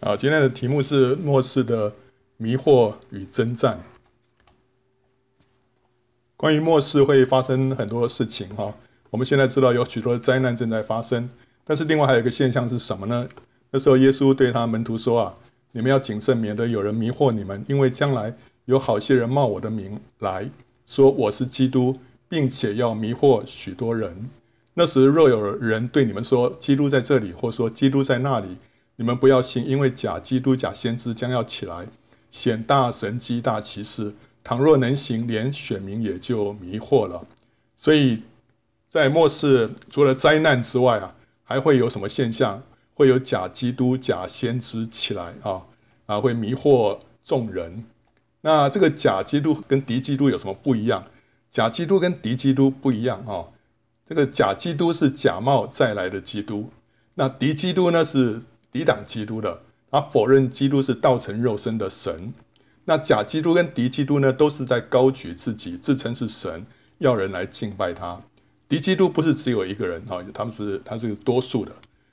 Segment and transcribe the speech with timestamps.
[0.00, 1.92] 啊，今天的题目是末世的
[2.36, 3.80] 迷惑与征战。
[6.36, 8.72] 关于末世会发生很多事情哈，
[9.10, 11.28] 我们现在知道有许多灾难正在发生，
[11.64, 13.28] 但是另外还有一个现象是什么呢？
[13.72, 15.34] 那时候耶稣对他门徒说啊，
[15.72, 18.32] 你们要谨慎，免得有人迷惑你们，因为将来
[18.66, 20.48] 有好些人冒我的名来
[20.86, 24.30] 说我是基督，并且要迷惑许多人。
[24.74, 28.56] 那时若有人对你们说基督在这里，或说基督在那里，
[29.00, 31.86] 你们不要信，因为假基督、假先知将要起来，
[32.32, 34.14] 显大神迹、大奇事。
[34.42, 37.24] 倘若能行，连选民也就迷惑了。
[37.76, 38.24] 所以
[38.88, 42.64] 在末世，除了灾难之外啊，还会有什么现象？
[42.94, 45.62] 会有假基督、假先知起来啊
[46.06, 47.84] 啊，会迷惑众人。
[48.40, 51.04] 那这个假基督跟敌基督有什么不一样？
[51.48, 53.54] 假基督跟敌基督不一样啊。
[54.04, 56.70] 这个假基督是假冒再来的基督，
[57.14, 58.42] 那敌基督呢是。
[58.70, 62.32] 抵挡基督的，他否认基督是道成肉身的神。
[62.84, 66.64] 那假基督跟敌基督呢，都是在高举自己，自称是神，
[66.98, 68.20] 要人来敬拜他。
[68.68, 71.72] 敌基督不是只有一个人啊，他们是他是多数的。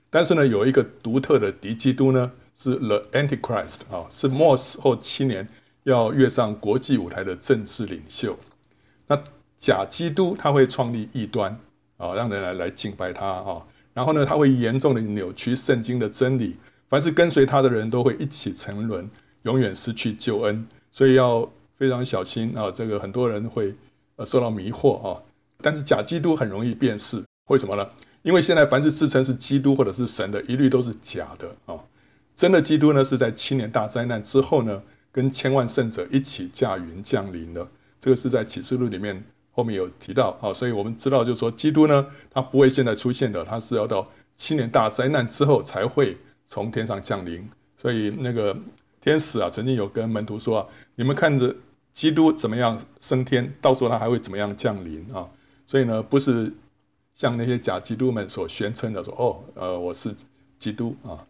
[0.09, 5.47] 但是呢，有一个独特的敌基督呢，是 The Antichrist 啊，是末世后七年
[5.83, 8.37] 要跃上国际舞台的政治领袖。
[9.07, 9.21] 那
[9.57, 11.57] 假基督他会创立异端
[11.97, 13.61] 啊，让人来来敬拜他啊。
[13.95, 16.57] 然后呢，他会严重的扭曲圣经的真理，
[16.89, 19.09] 凡是跟随他的人都会一起沉沦，
[19.43, 20.67] 永远失去救恩。
[20.91, 22.69] 所以要非常小心啊！
[22.69, 23.73] 这个很多人会
[24.17, 25.21] 呃受到迷惑啊。
[25.61, 27.89] 但是假基督很容易辨识，为什么呢？
[28.21, 31.79] 因为现在凡是自称是基督或者是神的，一律都是假的啊。
[32.35, 37.65] 真的基督呢，是在七年大灾难之后呢，跟千万圣者一起驾云降临的。
[38.01, 39.23] 这个是在启示录里面。
[39.55, 47.49] 后面有提到啊，所以我们知道，就是说，基督呢，他不会现在出现的，他是要到七年大灾难之后才会从天上降临。
[47.77, 48.53] 所以那个
[48.99, 51.55] 天使啊，曾经有跟门徒说啊，你们看着
[51.93, 55.25] 基督怎么样升天，到时候他还会怎么样降临啊？
[55.65, 56.51] 所以呢，不是
[57.13, 60.13] 像那些假基督们所宣称的说，哦，呃，我是
[60.59, 61.23] 基督啊。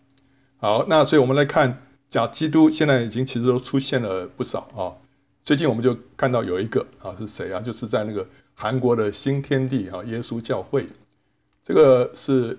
[0.58, 4.97] 好，那所以我们来看假基督，现在已经其实都出现了不少啊。
[5.46, 7.62] 最近我们就看到有一个啊，是谁啊？
[7.62, 10.88] 就是在那个韩国的新天地啊，耶稣教会，
[11.64, 12.58] 这个是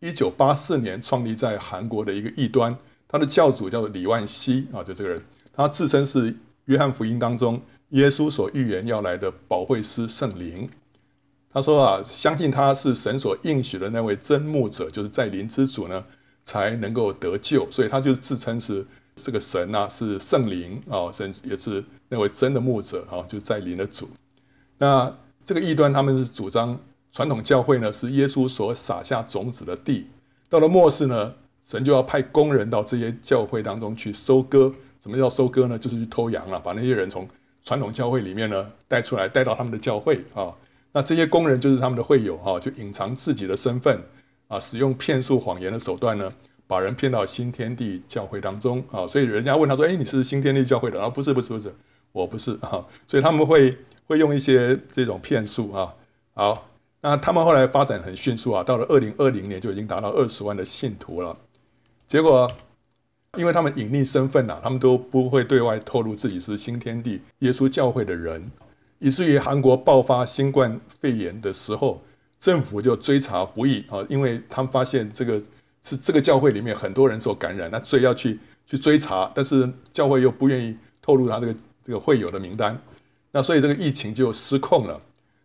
[0.00, 2.76] 一九八四年创立在韩国的一个异端，
[3.08, 6.36] 他的教主叫做李万熙啊，就这个人，他自称是
[6.66, 7.58] 约翰福音当中
[7.90, 10.68] 耶稣所预言要来的保惠师圣灵。
[11.50, 16.04] 他说啊，相信他是神所应许的那位真牧者，就是在灵之主呢，
[16.44, 18.86] 才能够得救，所以他就自称是。
[19.22, 24.08] 这个神呐、啊、是圣灵啊，神也是那位真的牧者啊，就是在灵的主。
[24.78, 25.12] 那
[25.44, 26.78] 这个异端他们是主张
[27.12, 30.06] 传统教会呢是耶稣所撒下种子的地，
[30.48, 31.34] 到了末世呢，
[31.64, 34.72] 神就要派工人到这些教会当中去收割。
[35.00, 35.78] 什么叫收割呢？
[35.78, 37.28] 就是去偷羊了，把那些人从
[37.64, 40.52] 传统教会里面呢带出来，带到他们的教会啊。
[40.92, 44.00] 那这些工人就是他们的会友哈，就隐藏自己的身份
[44.48, 46.32] 啊，使用骗术谎言的手段呢。
[46.68, 51.72] 把人骗到新天地教会当中啊，所以人家问他说：“哎，你是新天地教会的？”啊，不是，不是，不是，
[52.10, 52.84] 我不是啊。
[53.06, 55.94] 所以他们会会用一些这种骗术啊。
[56.34, 56.68] 好，
[57.02, 61.38] 那他们后来发展很迅速啊，到了二零二零年就已经达到二十万的信徒了。
[62.08, 62.50] 结果，
[63.36, 68.50] 因为他们隐匿身份呐，他们都不会对外透露自己是新天地耶稣教会的人，
[68.98, 72.02] 以至于韩国爆发新冠肺炎的时候，
[72.40, 75.40] 政府就追查不易啊，因为他们发现这个。
[75.88, 81.54] 是这个教会里面很多人受感染，那所以要去去追查，但是教会又不愿意透露他这个
[81.84, 82.76] 这个会友的名单，
[83.30, 85.00] 那所以这个疫情就失控了。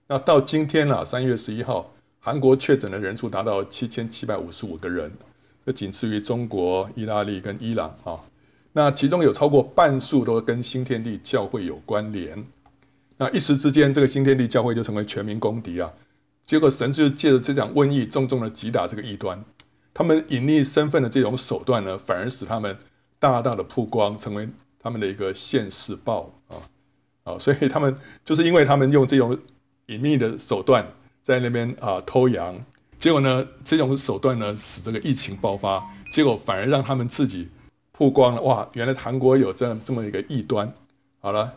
[0.07, 5.11] 那到今天呢，三月十一号，韩国确诊的人数达到七千七百五十五个人，
[5.63, 8.19] 这仅次于中国、意大利跟伊朗啊。
[8.73, 12.43] 那其中有超过半数都跟新天地教会有关联。
[13.17, 15.93] 那一时之间，这个新天地教会就成为全民公敌啊。
[16.43, 19.45] 结果神就借着这场瘟疫，重重的击打这个异端。
[19.93, 22.77] 他们隐匿身份的这种手段呢，反而使他们
[23.19, 24.47] 大大的曝光，成为
[24.79, 26.55] 他们的一个现世报啊
[27.23, 27.37] 啊！
[27.37, 29.37] 所以他们就是因为他们用这种
[29.87, 32.63] 隐秘的手段在那边啊偷羊，
[32.97, 37.49] 结果呢，这种手段呢使这个疫情爆发，结果反而让他们自己
[37.91, 38.41] 曝光了。
[38.41, 40.73] 哇，原来韩国有这样这么一个异端。
[41.19, 41.55] 好了，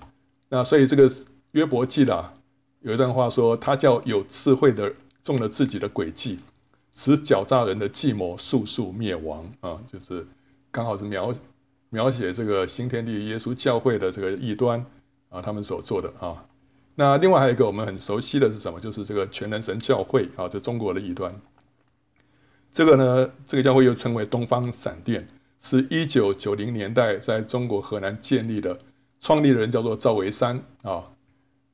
[0.49, 1.11] 那所以这个
[1.53, 2.35] 约伯记啦，
[2.81, 4.93] 有一段话说，他叫有智慧的
[5.23, 6.41] 中了自己的诡计。
[6.94, 9.79] 使狡诈人的计谋速速灭亡啊！
[9.93, 10.26] 就是
[10.70, 11.35] 刚好是描
[11.91, 14.85] 描写这个新天地耶稣教会的这个异端
[15.29, 16.46] 啊，他们所做的啊。
[16.94, 18.79] 那另外还有一个我们很熟悉的是什么？
[18.81, 21.35] 就是这个全能神教会啊，这中国的异端。
[22.70, 25.29] 这个呢，这个教会又称为东方闪电，
[25.61, 28.79] 是一九九零年代在中国河南建立的，
[29.20, 31.02] 创立人叫做赵维山啊。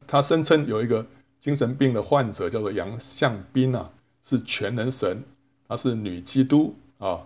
[0.07, 1.07] 他声称有一个
[1.39, 3.91] 精神病的患者叫做杨向斌啊，
[4.31, 5.25] 是全能神，
[5.69, 7.21] 他是女基督啊。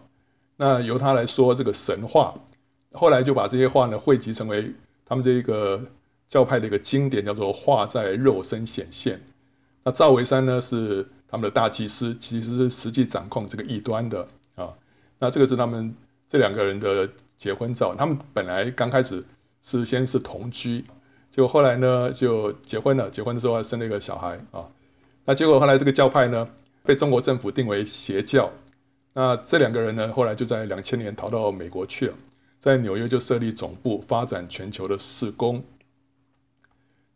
[0.56, 2.34] 那由他来说这个神话，
[2.92, 4.72] 后来就把这些话呢汇集成为
[5.04, 5.82] 他们这一个
[6.26, 9.16] 教派的一个经典，叫做《化在肉身显现》。
[9.82, 14.72] 那赵维山呢是他们的大祭司，其实是实际掌控这个异端的啊。
[15.18, 15.94] 那这个是他们
[16.26, 17.06] 这两个人的
[17.36, 17.94] 结婚照。
[17.94, 19.22] 他们本来刚开始
[19.62, 20.82] 是先是同居，
[21.30, 23.10] 结果后来呢就结婚了。
[23.10, 24.64] 结婚的时候还生了一个小孩啊。
[25.26, 26.48] 那结果后来这个教派呢
[26.84, 28.52] 被中国政府定为邪教。
[29.14, 32.14] 那这两个人呢后来就在两千年逃到美国去了，
[32.60, 35.64] 在纽约就设立总部，发展全球的事工。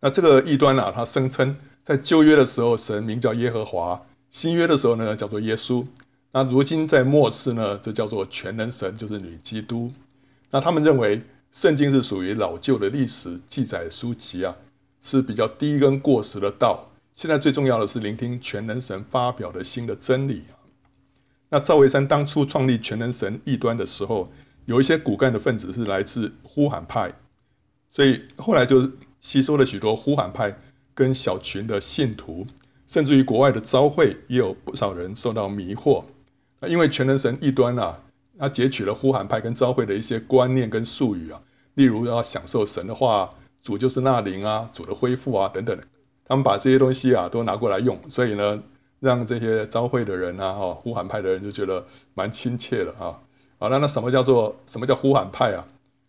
[0.00, 5.85] 那这个异端啊，他声称在旧约的时候神名叫耶和华，新约的时候呢叫做耶稣。
[6.32, 9.91] 那如今在末世呢，这叫做全能神，就是女基督。
[10.50, 14.55] 那他们认为圣经是属于老旧的历史记载书籍啊，
[15.03, 16.88] 是比较低跟过时的道。
[17.19, 20.44] 现在最重要的是聆听全能神发表的新的真理。
[21.49, 24.31] 那赵维山当初创立全能神异端的时候，
[24.67, 27.12] 有一些骨干的分子是来自呼喊派，
[27.91, 30.61] 所以后来就吸收了许多呼喊派
[30.94, 32.47] 跟小群的信徒，
[32.87, 36.05] 甚至于国外的召会也有不少人受到迷惑。
[36.69, 38.00] 因为全能神异端啊，
[38.38, 41.43] 他截取了呼喊派跟召会的一些观念跟术语啊，
[41.75, 45.76] 例如要享受神的话，主就是那灵啊，主的恢复啊等等，
[46.28, 48.62] 他们把这些东西啊都拿过来用，所以呢，
[49.00, 53.19] 让这些召会的人啊，哈，呼喊派的人就觉得蛮亲切的啊。
[53.58, 55.66] 好，那那什么叫做什么叫呼喊派啊？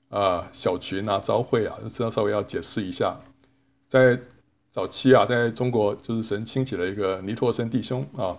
[0.10, 3.18] 啊，小群啊，召会啊，这要稍微要解释一下。
[3.88, 4.20] 在
[4.70, 8.36] 早期啊，在中国就是神兴起了一个尼托生弟兄啊。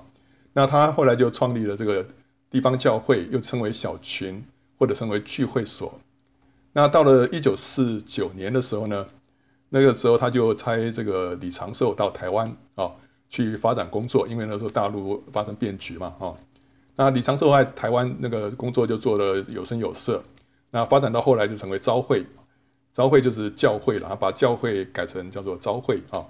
[0.52, 2.06] 那他后来就创立了这个
[2.50, 4.44] 地方教会，又称为小群
[4.78, 5.98] 或者称为聚会所。
[6.72, 9.06] 那到了一九四九年的时候呢，
[9.70, 12.90] 那个时候他就差这个李长寿到台湾啊
[13.28, 16.34] 去发展工作，因为那时候大陆发生变局嘛啊。
[16.96, 20.22] 那李长寿在台湾那个工作就做得有声有色。
[20.72, 22.24] 那发展到后来就成为召会，
[22.92, 26.24] 召会就是教会了，把教会改成叫做召会啊。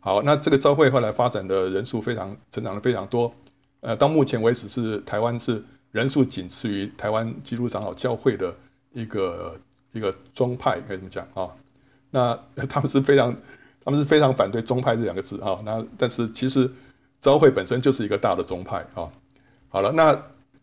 [0.00, 3.32] 好，那这个召会后来发展的人数非常成长的非常多。
[3.80, 8.54] 呃，到目前为止是台湾是人数仅次于台湾基督长老教会的
[8.92, 9.58] 一个
[9.92, 11.48] 一个宗派，可以这么讲啊。
[12.10, 12.38] 那
[12.68, 13.34] 他们是非常，
[13.84, 15.60] 他们是非常反对宗派这两个字啊。
[15.64, 16.70] 那但是其实
[17.20, 19.08] 召会本身就是一个大的宗派啊。
[19.68, 20.16] 好了，那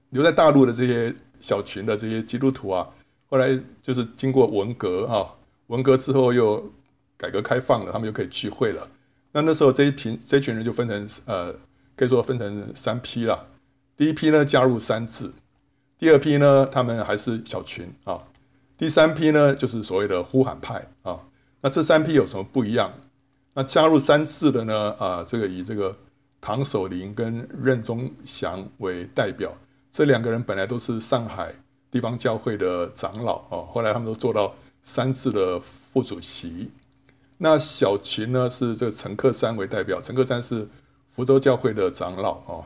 [0.09, 2.87] 留在大陆的这些小群的这些基督徒啊，
[3.29, 5.29] 后来就是经过文革啊，
[5.67, 6.71] 文革之后又
[7.17, 8.87] 改革开放了，他们又可以聚会了。
[9.31, 11.55] 那那时候这一群这群人就分成呃。
[11.95, 13.49] 可以说分成三批了，
[13.95, 15.31] 第一批呢加入三自，
[15.99, 18.19] 第二批呢他们还是小群啊，
[18.75, 21.19] 第三批呢就是所谓的呼喊派啊。
[21.63, 22.93] 那这三批有什么不一样？
[23.55, 25.97] 那加入三次的呢啊，这个以这个
[26.39, 29.51] 唐守林跟任忠祥为代表，
[29.91, 31.55] 这两个人本来都是上海
[31.89, 36.69] 地方教会的长老啊，后来他们都做到三次的副主席。
[37.39, 40.67] 那小群呢是这个陈克山为代表，陈克山是。
[41.15, 42.65] 福州教会的长老啊，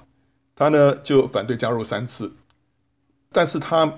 [0.55, 2.31] 他呢就反对加入三次，
[3.29, 3.95] 但是他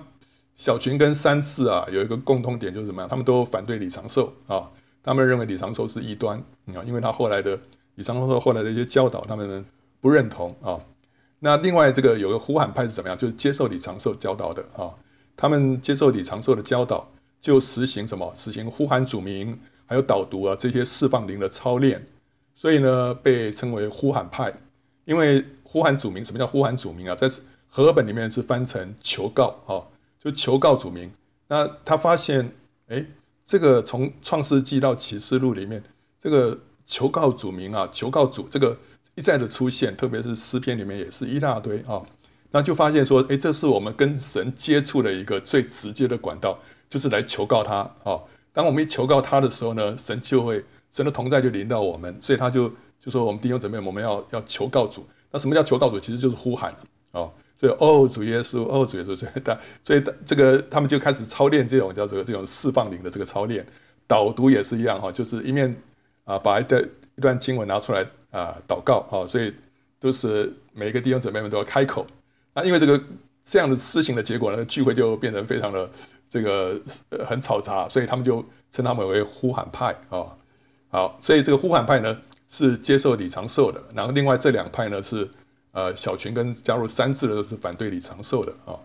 [0.56, 3.08] 小群跟三次啊有一个共通点就是什么样？
[3.08, 4.68] 他们都反对李长寿啊，
[5.02, 6.38] 他们认为李长寿是异端
[6.74, 7.58] 啊，因为他后来的
[7.94, 9.64] 李长寿后来的一些教导，他们
[10.00, 10.78] 不认同啊。
[11.38, 13.16] 那另外这个有个呼喊派是怎么样？
[13.16, 14.90] 就是接受李长寿教导的啊，
[15.36, 18.30] 他们接受李长寿的教导，就实行什么？
[18.34, 22.06] 实行呼喊主名，还有导读啊这些释放灵的操练。
[22.54, 24.52] 所以呢，被称为呼喊派，
[25.06, 26.22] 因为呼喊主名。
[26.22, 27.14] 什么叫呼喊主名啊？
[27.14, 27.26] 在
[27.70, 29.86] 和本里面是翻成求告，哈，
[30.22, 31.10] 就求告主名。
[31.48, 32.52] 那他发现，
[32.88, 33.06] 哎，
[33.50, 35.82] 这个从创世纪到启示录里面，
[36.20, 38.78] 这个求告主名啊，求告主这个
[39.16, 42.00] 一再的出现，特别是诗篇里面也是一大堆啊。
[42.52, 46.56] 那就发现说，哎，这是我们跟神接触的一个最直接的管道，
[46.88, 48.20] 就是来求告他啊。
[48.52, 50.64] 当我们一求告他的时候呢，神就会。
[50.92, 52.68] 神的同在就临到我们，所以他就
[53.00, 55.04] 就说我们弟兄姊妹，我们要要求告主。
[55.32, 55.98] 那什么叫求告主？
[55.98, 56.72] 其实就是呼喊
[57.10, 57.28] 啊。
[57.60, 63.66] 所以哦，主耶稣，哦，主耶稣，所以他 所以这个他们就开始操练这种叫做这种释放灵的这个操练。
[64.06, 65.76] 导读也是一样哈，就是一面
[66.24, 66.82] 啊把一段
[67.16, 68.00] 一段经文拿出来
[68.30, 69.54] 啊祷告啊，所以
[70.00, 72.06] 都是每一个弟兄姊妹们都要开口。
[72.54, 72.98] 那因为这个
[73.44, 75.88] 这样的事情的结果呢，聚会就变成非常的
[76.30, 76.80] 这个
[77.26, 80.24] 很吵杂，所以他们就称他们为呼喊派啊。
[80.88, 82.16] 好，所以这个呼喊派呢
[82.48, 85.28] 是接受李长寿的，然后另外这两派呢是
[85.72, 88.78] 呃小群跟加入三次的都是反对李长寿的啊。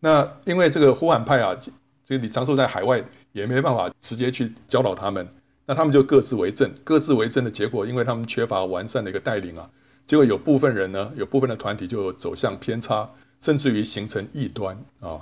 [0.00, 1.56] 那因为这个呼喊派啊，
[2.04, 5.26] 这个李长寿在海外也没办法直接去教导他们，
[5.66, 9.70] 那他们就各自为政，各自为政的结果，因为他们缺乏完善的一个带领啊，
[10.06, 13.10] 结果有部分人呢，有部分的团体就走向偏差，
[13.40, 15.20] 甚至于形成异端啊。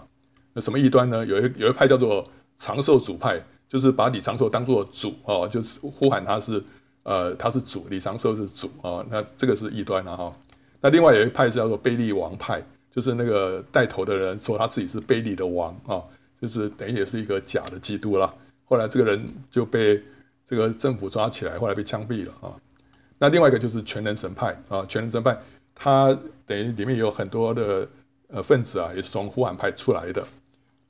[0.54, 1.24] 那什么异端呢？
[1.24, 6.62] 有一有一派叫做长寿主派，就是把李长寿当做主哦，就是呼喊他是
[7.04, 9.06] 呃他是主，李长寿是主啊。
[9.08, 10.36] 那这个是异端啊哈。
[10.82, 12.62] 那另外有一派是叫做贝利王派。
[12.94, 16.04] 就是那个带头的人说他自己是贝利的王啊，
[16.38, 18.34] 就是等于也是一个假的基督了。
[18.66, 19.98] 后来这个人就被
[20.44, 22.52] 这个政府抓起来，后来被枪毙了啊。
[23.16, 25.34] 那另外一个就是全能神派啊，全能神派
[25.74, 27.88] 他等于里面有很多的
[28.28, 30.22] 呃分子啊，也是从呼喊派出来的。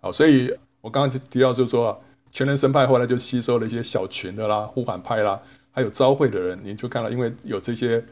[0.01, 8.05] 好，所以我刚刚提到就是说，全能神派后来就吸收了一些小群的啦，呼喊派啦，还有召会的人，你就看到因为有这些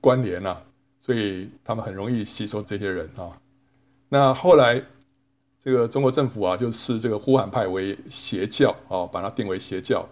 [0.00, 0.60] 关联啊。
[1.06, 3.30] 所以他们很容易吸收这些人啊。
[4.08, 4.82] 那后来
[5.62, 10.04] 这个中国政府啊，就视这个呼喊派为邪教啊，把它定为邪教。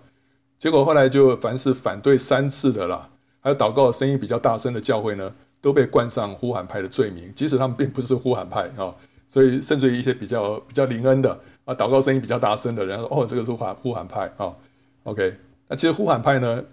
[0.57, 3.11] 结果后来就凡是反对三次的啦，
[3.41, 8.95] 还有祷告声音比较大声的教会呢，都被冠上呼喊派的罪名，即使他们并不是呼喊派啊。
[9.29, 14.55] 所以甚至于一些比较比较灵恩的啊，祷告声音比较大声的人说：“哦，这个是呼喊呼喊派啊。”
[15.03, 15.35] OK，
[15.67, 16.65] 那其实呼喊派呢，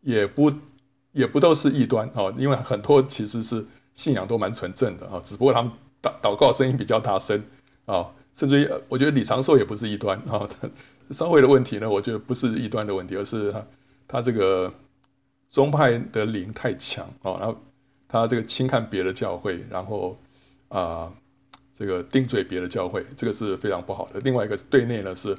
[0.00, 0.50] 也不。
[1.16, 7.42] 也不都是异端啊，因为很多其实是信仰都蛮纯正的啊，只不过他们祷祷告声音比较大声
[7.86, 10.46] 啊，甚至于我觉得李长寿也不是异端啊，
[11.16, 13.66] 召会的问题呢，我觉得不是异端的问题，而是他
[14.06, 14.70] 他这个
[15.48, 17.56] 宗派的灵太强啊，然后
[18.06, 20.18] 他这个轻看别的教会，然后
[20.68, 21.10] 啊
[21.74, 24.20] 这个定罪别的教会，这个是非常不好的。
[24.20, 25.34] 另外一个对内呢是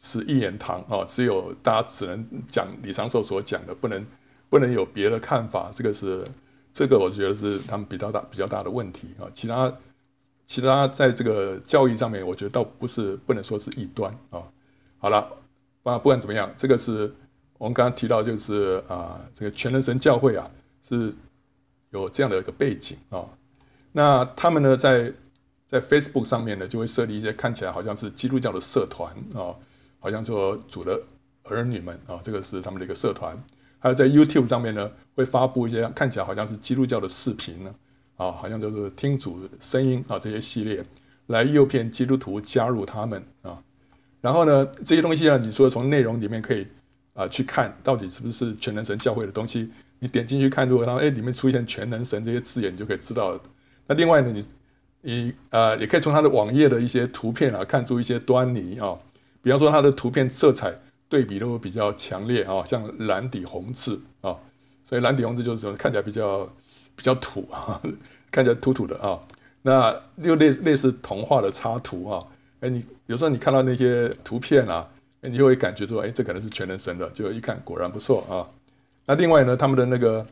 [0.00, 4.06] 是一言堂啊，只有大家只能讲李长寿所讲的，不能。
[4.48, 6.24] 不能有别的看法，这个是
[6.72, 9.28] 这个，我觉得是他们比较大比较大的问题啊。
[9.34, 9.74] 其他
[10.46, 14.42] 其他在这个教育上面，我觉得倒不是不能说是异端啊。
[14.98, 15.18] 好了，
[15.82, 17.12] 啊，不管怎么样，这个是
[17.58, 20.50] 我们刚刚提到，就是啊，这个全能神教会啊
[20.82, 21.12] 是
[21.90, 23.26] 有这样的一个背景啊。
[23.92, 25.12] 那他们呢，在
[25.66, 29.54] 在 Facebook 上面呢，就会设立一些看起来好像是基督教的社团啊，
[29.98, 31.02] 好像说主的
[31.44, 33.36] 儿女们啊，这个是他们的一个社团。
[33.80, 37.72] 还有在 YouTube 上面呢，会发布一些看起来好像是基督教的视频呢，
[38.16, 40.84] 啊，好像就是听主声音啊这些系列，
[41.26, 43.56] 来诱骗基督徒加入他们啊。
[44.20, 46.66] 然后呢，这些东西呢，你说从内容里面可以
[47.14, 49.70] 啊去看到底是不是全能神教会的东西，
[50.00, 53.40] 你点进去看，如果他们哎里面出现全能神这些字眼，你就可以知道了。
[53.86, 54.44] 那另外呢，你
[55.02, 58.98] 你呃也可以从他的网页的一些图片啊看出一些端倪啊，
[59.40, 60.74] 比方说他的图片色彩。
[61.08, 64.36] 对比都比较强烈啊，像蓝底红字啊，
[64.84, 66.48] 所以蓝底红字就是说看起来比较
[66.94, 67.80] 比较土啊，
[68.30, 69.18] 看起来土土的啊。
[69.62, 72.24] 那又类类似童话的插图啊，
[72.60, 74.86] 哎，你有时候你看到那些图片啊，
[75.22, 78.46] 你就会感觉说，哎，这可能是全能神的，就一看果然不错啊。
[79.06, 80.24] 那另外呢，他们的那个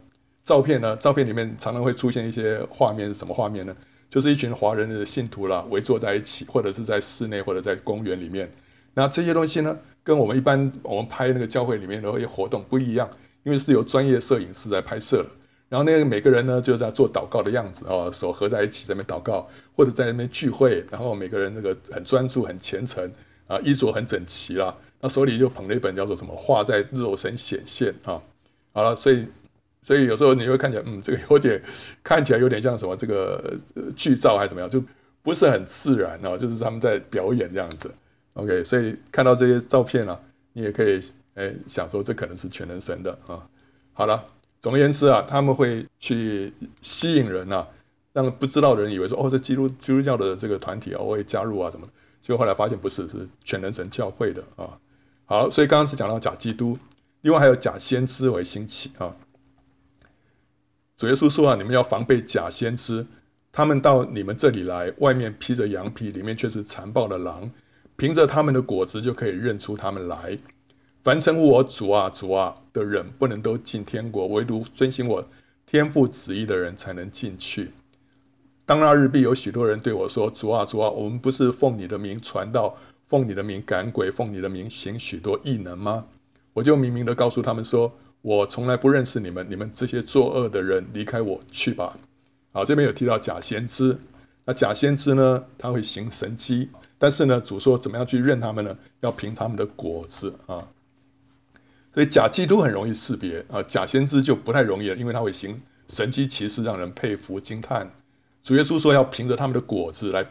[0.44, 3.74] 照片呢，照片里面常常会出现一些画面，是什么画面呢？
[4.08, 8.50] 就是一群华人的信徒啦，围坐在一起，或者是在室内，或者在公园里面。
[8.94, 9.76] 那这些东西呢，
[10.06, 13.10] 跟我们一般我们拍那个教会里面的一些活动不一样，
[13.42, 15.28] 因为是由专业摄影师来拍摄的。
[15.68, 20.86] 然后那个每个人呢，就是在做祷告的样子啊，手合在一起在那边祷告，或者在那边聚会。
[20.92, 23.10] 然后每个人那个很专注、很虔诚
[23.48, 24.72] 啊，衣着很整齐啦。
[25.00, 28.22] 那手里就捧了一本叫做什么《画在肉身显现》啊。
[28.72, 29.26] 好了，所以
[29.82, 31.60] 所以有时候你会看起来，嗯，这个有点
[32.04, 33.52] 看起来有点像什么这个
[33.96, 34.80] 剧照还是怎么样，就
[35.20, 37.92] 不是很自然啊，就是他们在表演这样子。
[38.36, 40.20] OK，所以看到这些照片啊，
[40.52, 41.00] 你也可以
[41.34, 43.48] 诶想说这可能是全能神的啊。
[43.94, 44.22] 好了，
[44.60, 46.52] 总而言之啊，他们会去
[46.82, 47.66] 吸引人啊，
[48.12, 51.88] 让不知道的人以为说哦，这基督基督教的这个团体啊，我会加入啊什么，
[52.20, 54.78] 结果后来发现不是，是全能神教会的啊。
[55.24, 56.78] 好，所以刚刚是讲到假基督，
[57.22, 59.16] 另外还有假先知为兴起啊。
[60.98, 63.06] 主耶稣说啊，你们要防备假先知，
[63.50, 67.50] 他们到你们这里来，外面披着羊皮，里面却是残暴的狼。
[67.96, 70.38] 凭着他们的果子就可以认出他们来。
[71.02, 75.28] 凡称呼我主啊主啊的人，不能都进天国，唯独遵行我
[75.64, 77.70] 天父旨意的人才能进去。
[78.64, 82.76] 当那日必有许多人对我说：主啊主啊，我们不是奉你的名传道，
[83.06, 86.06] 奉你的名赶鬼，奉你的名行许多异能吗？
[86.54, 91.96] 我就明明的告诉他们说：我从来不认识你们，你们这些作恶的人，离开我去吧。
[92.50, 93.96] 好，这边有提到假先知，
[94.44, 96.70] 那假先知呢，他会行神迹。
[96.98, 98.76] 但是呢，主说怎么样去认他们呢？
[99.00, 100.68] 要凭他们的果子啊。
[101.92, 107.90] 所以假基督很容易识别啊，假先知就不太容易了，因为他会行神迹奇事，让人佩服惊叹。
[108.42, 110.26] 主耶稣说要凭着他们的果子来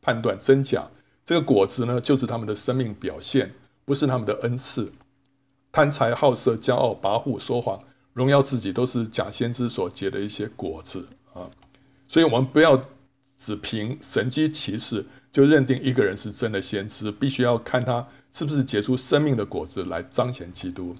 [0.00, 0.88] 判断真假。
[1.24, 3.52] 这个果子呢，就是他们的生命表现，
[3.84, 4.92] 不是他们的恩赐。
[5.70, 7.82] 贪财好色、骄傲、跋扈、说谎、
[8.14, 11.50] 荣耀自己，都是假先知所结的一些果子啊。
[12.06, 12.82] 所以，我们不要
[13.38, 20.96] 只凭神迹奇事就认定一个人是真的先知，必须要看他是不是结出生命的果子来彰显基督。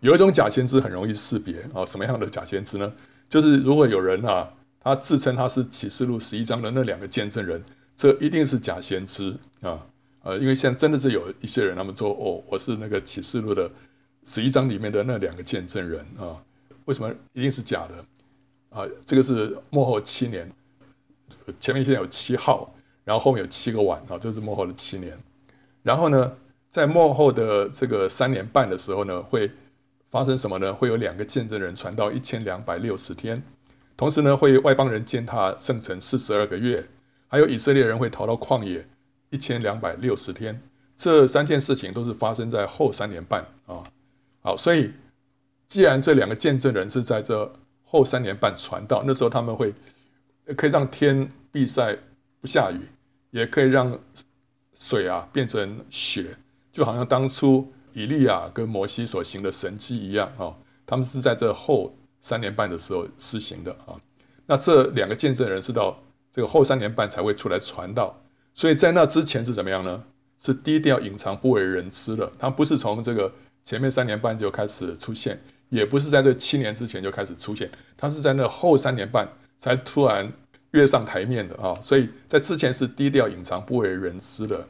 [0.00, 2.92] 有一种假先知很容易识别啊，什么样的假先知呢？
[3.28, 7.64] 就是如果有人啊，他自称他是启示录十一章的那两个见证人，
[7.96, 9.86] 这一定是假先知啊。
[10.22, 13.70] 呃，因为现在真的是有一些人，他们说哦，我是那个启示录的
[14.24, 16.36] 十一章里面的那两个见证人啊。
[16.84, 18.04] 为什么一定是假的
[18.70, 18.86] 啊？
[19.04, 20.50] 这个是末后七年，
[21.58, 22.72] 前面现在有七号，
[23.06, 25.16] 然后后面有七个碗啊，这是幕后的七年。
[25.82, 26.36] 然后呢，
[26.68, 29.50] 在幕后的这个三年半的时候呢，会
[30.10, 30.74] 发生什么呢？
[30.74, 33.42] 会有两个见证人传到一千两百六十天，
[33.96, 36.86] 同时呢，会外邦人践踏圣城四十二个月，
[37.28, 38.86] 还有以色列人会逃到旷野
[39.30, 40.60] 一千两百六十天。
[40.96, 43.82] 这三件事情都是发生在后三年半啊。
[44.42, 44.92] 好，所以。
[45.68, 49.74] 既然这两个见证人是在这后三年半传道，那时候他们会
[50.56, 51.98] 可以让天闭塞
[52.40, 52.78] 不下雨，
[53.36, 53.98] 也可以让
[54.74, 56.36] 水啊变成血，
[56.72, 60.54] 就好像当初以利亚跟摩西所行的神迹一样啊。
[60.86, 63.94] 他们是在这后三年半的时候施行的啊。
[64.46, 66.02] 那这两个见证人是到
[66.32, 68.22] 这个后三年半才会出来传道，
[68.54, 70.04] 所以在那之前是怎么样呢？
[70.42, 72.32] 是低调隐藏、不为人知的。
[72.38, 73.30] 他不是从这个
[73.64, 75.38] 前面三年半就开始出现。
[75.68, 79.28] 也不是在这七年之前就开始出现，他是在那后三年半
[79.58, 80.32] 才突然
[80.76, 84.64] 跃上台面的啊，所以在之前是低调隐藏、不为人知的。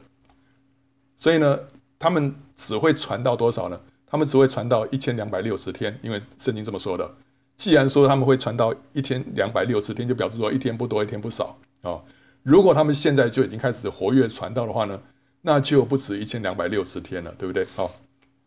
[1.15, 1.59] 所以呢，
[1.99, 3.79] 他们只会传到多少呢？
[4.07, 7.15] 他们只会传到一千两百六十天，因为圣经这么说的。
[7.55, 12.01] 既然说他们会传到一天两百六十天，就表示说一天不多，一天不少啊。
[12.41, 14.99] 如果他们现在就已经开始活跃传道的话呢，
[15.41, 17.65] 那就不止一千两百六十天了，对不对？
[17.75, 17.91] 好，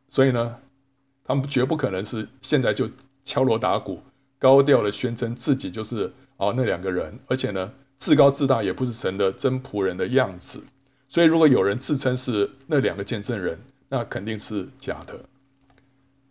[0.08, 0.56] 所以呢。
[1.22, 2.90] 他们绝不可能是现在就
[3.22, 4.02] 敲锣打鼓、
[4.36, 10.62] 高调的宣称自己就是哦那两个人，而且呢自高自大，也不是神的真仆人的样子。
[11.06, 15.20] 所以，如果有人自称是那两个见证人，那肯定是假的。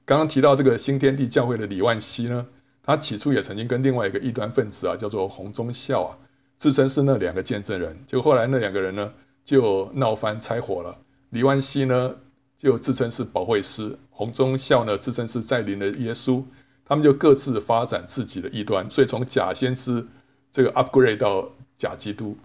[0.04, 2.48] 刚刚提到这个新天地教会的李万熙呢，
[2.82, 6.17] 他起初也曾经跟另外一个异端分子啊，叫做洪宗孝啊，
[6.58, 7.95] 自称是那两个见证人。
[8.08, 9.13] 结果后来那两个人呢
[9.45, 10.98] 就闹翻拆伙了。
[11.30, 12.15] 李万熙呢，
[12.58, 16.43] 就自称是保惠师，洪宗孝呢自称是在临的耶稣，
[16.89, 20.06] 他们就各自发展自己的异端，所以从假先知
[20.52, 21.47] 这个 upgrade 到
[21.78, 22.36] 假基督。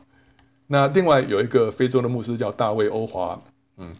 [0.67, 3.43] 那另外有一个非洲的牧师叫大卫欧华，
[3.79, 3.91] 嗯，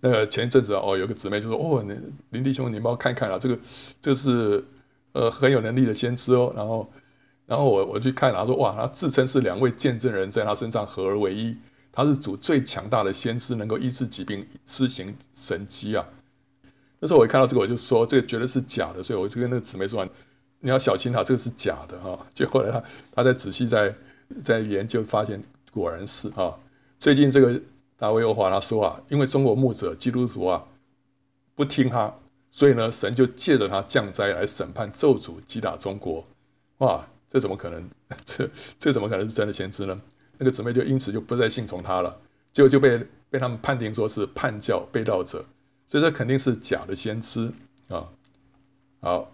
[0.00, 1.84] 那个前一阵子哦，有个姊妹就说哦，
[2.30, 3.56] 林弟兄，你帮我看看啊，这个
[4.00, 4.64] 这是
[5.12, 6.52] 呃很有能力的先知哦。
[6.56, 6.92] 然后
[7.46, 11.56] 然后我我去看了，他说哇，他自称是两位见证人在他身上合而为一。
[11.92, 16.04] 他是主最强大的先知，能够医治疾病、施行神迹啊！
[16.98, 20.06] 那时候我一看到这个，我就说这个绝对是假的，所以我就跟那个姊妹说
[20.60, 22.82] ：“你要小心他，这个是假的哈。”结果后来他
[23.12, 23.94] 他在仔细在
[24.42, 26.54] 在研究，发现果然是啊。
[26.98, 27.60] 最近这个
[27.96, 30.64] 大卫欧华他说啊，因为中国牧者基督徒啊
[31.54, 32.14] 不听他，
[32.50, 36.26] 所以呢，神就借着他降灾来审判咒诅击打中国。
[36.78, 37.90] 哇，这怎么可能？
[38.24, 40.00] 这这怎么可能是真的先知呢？
[40.38, 42.18] 那个姊妹就因此就不再信从他了，
[42.52, 45.44] 结果就被被他们判定说是叛教背道者，
[45.88, 47.52] 所以这肯定是假的先知
[47.88, 48.08] 啊。
[49.00, 49.32] 好，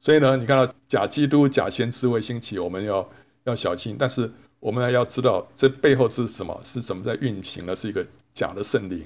[0.00, 3.08] 所以呢，你看到假基督、假先知会兴起，我们要
[3.44, 3.96] 要小心。
[3.98, 6.60] 但是我们还要知道，这背后是什么？
[6.64, 7.74] 是什么在运行的？
[7.74, 9.04] 是一个假的圣灵。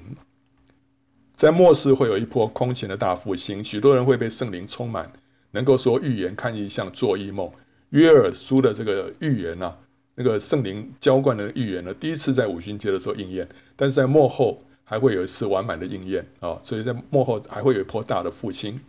[1.35, 5.11] 在末世会有一波空前的大复兴，许多人会被圣灵充满，
[5.53, 7.51] 能够说预言、看异象、做异梦。
[7.91, 9.79] 约珥书的这个预言啊。
[10.17, 18.81] 那个圣灵浇灌的预言呢，第一次在五旬节的时候应验，但是在末后还会有一次完满的应验啊，所以在幕后还会有一波大的复兴。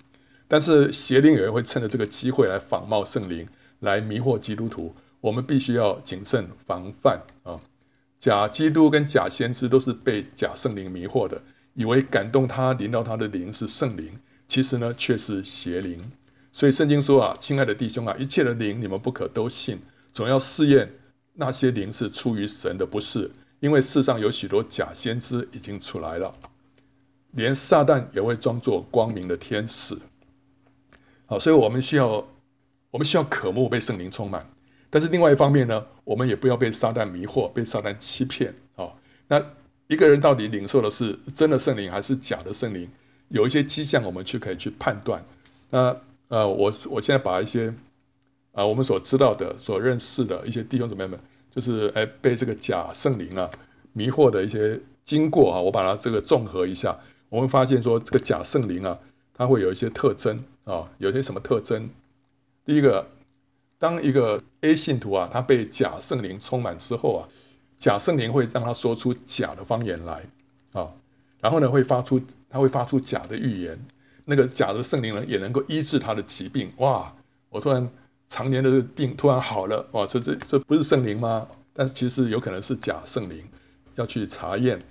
[0.48, 3.48] 但是邪灵有人会趁着这个机会来仿冒圣灵，
[3.80, 7.60] 来迷惑基督徒，我们必须要谨慎防范啊！
[8.20, 11.42] 假基督跟假先知都是被假圣灵迷惑的，
[11.74, 16.12] 以为感动他、临到他的灵是圣灵，其实呢却是邪灵。
[16.52, 19.80] 所以圣经说啊，亲爱的弟兄啊，一切的灵你们不可都信，
[20.14, 20.92] 总要试验。
[21.38, 23.30] 那些灵是出于神的，不是，
[23.66, 26.32] 因为世上有许多假先知已经出来了，
[27.32, 29.98] 连撒旦也会装作光明的天使。
[31.26, 32.24] 好，所以我们需要，
[32.92, 34.48] 我们需要渴慕被圣灵充满，
[34.92, 38.54] 但是另外一方面呢，我们也不要被撒旦迷惑，被撒旦欺骗。
[38.76, 39.44] 好，那
[39.88, 42.88] 一个人到底领受的是真的圣灵还是假的圣灵？
[43.30, 45.26] 有一些迹象，我们去可以去判断。
[45.72, 45.98] 那
[46.28, 47.74] 呃，我我现在把一些。
[48.52, 51.20] 啊，我们所知道的、所认识的一些弟兄姊妹们，
[51.56, 53.50] 就是哎，被这个假圣灵啊，
[53.94, 59.00] 迷惑的一些经过啊，我把它这个综合一下，我们发现说这个假圣灵啊，
[59.34, 61.90] 它会有一些特征啊，有些什么特征？
[62.66, 63.08] 第一个，
[63.80, 67.30] 当一个 A 信徒啊，他被假圣灵充满之后啊，
[67.78, 70.24] 假圣灵会让他说出假的方言来
[70.74, 70.90] 啊，
[71.40, 73.80] 然后呢，会发出他会发出假的预言，
[74.26, 76.72] 那个假的圣灵呢，也能够医治他的疾病。
[76.78, 77.16] 哇，
[77.50, 77.90] 我突然
[78.28, 81.48] 常年的病突然好了，哇，这这这不是圣灵吗？
[81.74, 83.44] 但是其实有可能是假圣灵。
[83.96, 84.82] 要去查验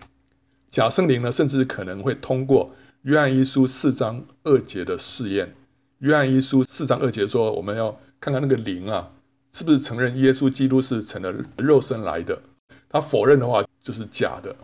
[0.70, 5.54] 假圣灵呢，甚至可能会通过约翰一书四章二节的试验。
[5.98, 9.10] 约翰一书四章二节说，我们要看看那个灵啊，
[9.52, 12.40] 是不是承认耶稣基督是成了肉身来的。
[12.88, 14.56] 他否认的话，就是假的。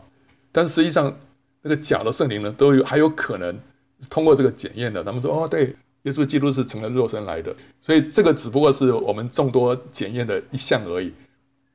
[0.50, 1.14] 但实际上，
[1.60, 3.54] 那个假的圣灵呢，都有还有可能
[4.08, 5.04] 通过这个检验的。
[5.04, 7.54] 他们说，哦，对，耶稣基督是成了肉身来的。
[7.80, 11.12] 所以这个只不过是我们众多检验的一项而已。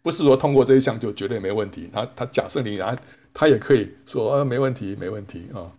[0.02, 2.96] 不是说通过这一项就绝对没问题，他他假圣灵啊，
[3.34, 5.72] 他也可以说啊没问题没问题啊。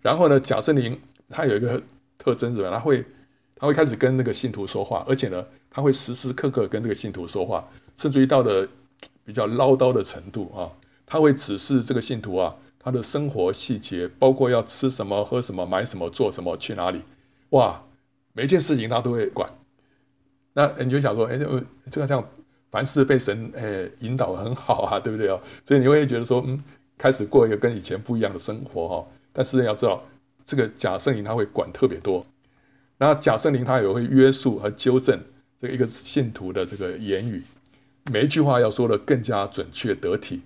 [0.00, 0.98] 然后呢，假圣灵
[1.28, 1.82] 他有一个
[2.16, 2.70] 特征是吧？
[2.70, 3.04] 他会
[3.56, 8.66] 他会开始跟那个信徒说话，而且呢，他会时时刻刻跟这个信徒说话，甚至于到了
[9.24, 10.72] 比较唠叨的程度啊，
[11.04, 17.02] 他会指示这个信徒啊，他的生活细节，包括要吃什么、喝什么、买什么、做什么、去哪里，
[17.50, 17.82] 哇，
[18.32, 19.48] 每一件事情他都会管。
[20.52, 22.28] 那你就想说，哎，这个这样。
[22.70, 25.40] 凡事被神诶引导很好啊， 对不对哦？
[25.64, 26.62] 所以你会觉得说，嗯，
[26.98, 29.06] 开始过一个跟以前不一样的生活哈。
[29.32, 30.02] 但是要知道，
[30.44, 32.26] 这个假圣灵他会管特别多，
[32.98, 35.18] 然后假圣灵他也会约束和纠正
[35.58, 37.42] 这一个信徒的这个言语，
[38.12, 40.42] 每一句话要说的更加准确得体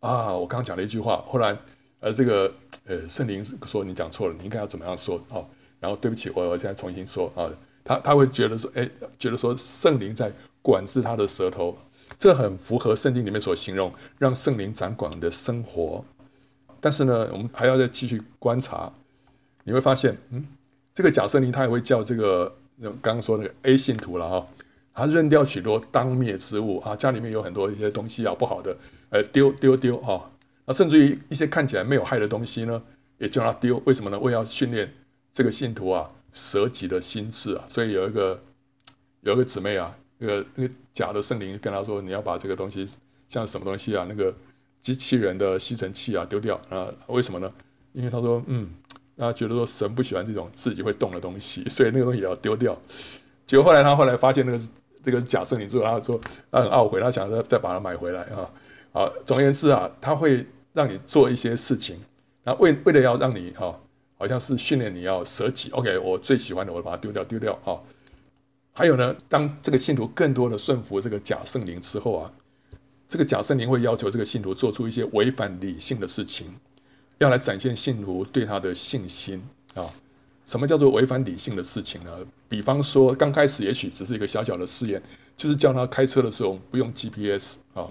[0.00, 0.36] 啊。
[0.36, 1.56] 我刚刚讲了一句话，后来
[2.00, 2.52] 呃这个
[2.86, 5.46] 呃圣灵说你讲错了，你应该要怎么样说哦？
[5.80, 7.50] 然后对不起，我我现在重新说啊。
[7.84, 8.86] 他他会觉得说，哎，
[9.18, 10.32] 觉得说圣灵在。
[10.60, 11.78] 管制他的舌头，
[12.18, 16.04] 这很符合圣经里面所形容让圣灵掌管的生活。
[16.78, 18.92] 但是呢，我们还要再继续观察，
[19.64, 20.44] 你会发现，嗯，
[20.92, 22.54] 这个假圣灵他也会叫这个
[23.00, 24.46] 刚刚说那个 A 信徒了哈，
[24.92, 28.76] 他扔掉许多当灭之物啊，家里面有很多一些东西啊不好的，
[29.08, 30.30] 呃，丢丢丢哈，
[30.66, 32.82] 那甚至于一些看起来没有害的东西呢，
[33.16, 33.80] 也叫他丢。
[33.86, 34.18] 为什么呢？
[34.18, 34.92] 为要训练
[35.32, 37.64] 这个信徒啊舍己的心智啊。
[37.68, 38.40] 所以有一个
[39.22, 39.96] 有一个姊妹啊。
[40.20, 42.88] 那个那个假的圣灵跟他说：“你要把这个东西，
[43.28, 44.04] 像什么东西啊？
[44.08, 44.34] 那个
[44.80, 46.92] 机器人的吸尘器啊，丢掉啊？
[47.06, 47.48] 为什么呢？
[47.92, 48.68] 因为他说，嗯，
[49.16, 52.76] 他觉得说神不喜欢这种自己会动的东西，所以那个东西也要丢掉。
[53.46, 54.60] 结果后来他后来发现那个
[55.04, 58.50] 这个假圣灵之后，他说他很懊悔，他想再再把它买回来啊。
[58.92, 61.96] 啊，总而言之啊，他会让你做一些事情，
[62.42, 63.78] 那为为了要让你哈，
[64.18, 65.70] 好像是训练你要舍己。
[65.70, 67.80] OK，我最喜欢的，我把它丢掉，丢掉啊。”
[68.74, 72.32] 还有呢，当这个信徒更多的顺服这个假圣灵之后啊，
[73.08, 76.46] 这个假圣灵会要求这个信徒做出一些违反理性的事情，
[77.18, 79.42] 要来展现信徒对他的信心
[79.74, 79.84] 啊。
[80.46, 82.10] 什么叫做违反理性的事情呢？
[82.48, 85.02] 比方说，刚开始也许只是一个小小的试验，
[85.36, 87.86] 就是叫他开车的时候不用 GPS 啊，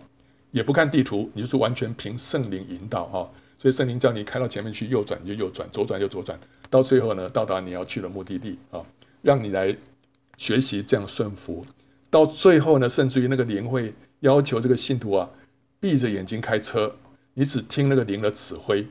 [0.52, 3.30] 也不看地图，你就是完全凭圣灵引导啊。
[3.60, 6.39] 所以圣灵叫你开到前面去，右转就右转，左转就左转，
[6.70, 8.86] 到最后呢，到达你要去的目的地啊，
[9.22, 9.76] 让你来。
[10.38, 11.65] 学习这样顺服，
[12.12, 15.28] 到最后呢，甚至于那个灵会要求这个信徒啊，
[15.80, 16.96] 闭着眼睛开车，
[17.34, 18.86] 你只听那个灵的指挥，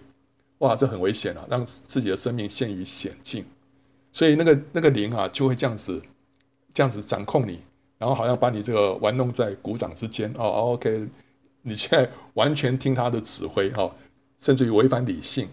[0.58, 3.44] 哇，这很危险啊，让自己的生命陷于险境。
[4.10, 6.02] 所以那个那个灵啊，就会这样子，
[6.74, 7.60] 这样子掌控你，
[7.96, 10.72] 然后好像把你这个玩弄在股掌之间哦。
[10.72, 11.06] OK，
[11.62, 13.94] 你现在完全听他的指挥哦，
[14.38, 15.48] 甚至于违反理性。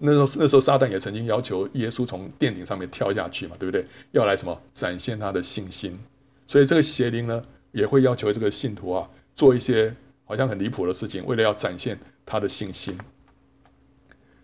[0.00, 3.84] 那时候，那时候撒旦也曾经要求耶稣从殿顶上面跳下去嘛，对不对？
[4.12, 5.98] 要来什么展现他的信心？
[6.46, 12.96] 所以这个邪灵呢，也会要求这个信徒啊，做一些好像很离谱的事情，为了要展现他的信心。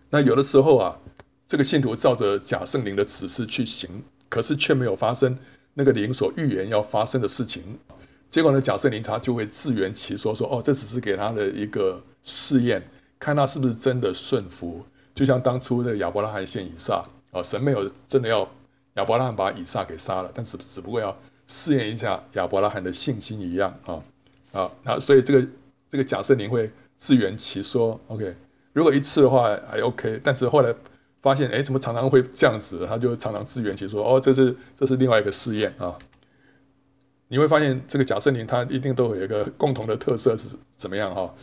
[0.09, 0.99] 那有的时候啊，
[1.47, 3.89] 这个信徒照着假圣灵的指示去行，
[4.27, 5.37] 可是却没有发生
[5.73, 7.63] 那个灵所预言要发生的事情。
[8.29, 12.85] 结果呢，假圣灵他就会自圆其说，说：“哦，这只是给他的一个试验，
[13.19, 17.01] 看他是不是真的顺服。”就像当初的亚伯拉罕献以撒
[17.31, 18.45] 啊，神没有真的要
[18.95, 24.03] 亚伯拉罕把以撒给杀了，但是只不过要试验一下亚伯拉罕的信心一样啊
[24.51, 25.47] 啊，那所以这个
[25.89, 28.35] 这个假设你会自圆其说，OK，
[28.73, 30.75] 如果一次的话还 OK，但是后来
[31.21, 35.97] 发现哎，怎么常常会这样子，他就常常自圆其说，哦，这是这是另外一个试验啊。
[37.29, 41.33] 你会发现这个假圣灵它一定都有一个共同的特色是怎么样哈？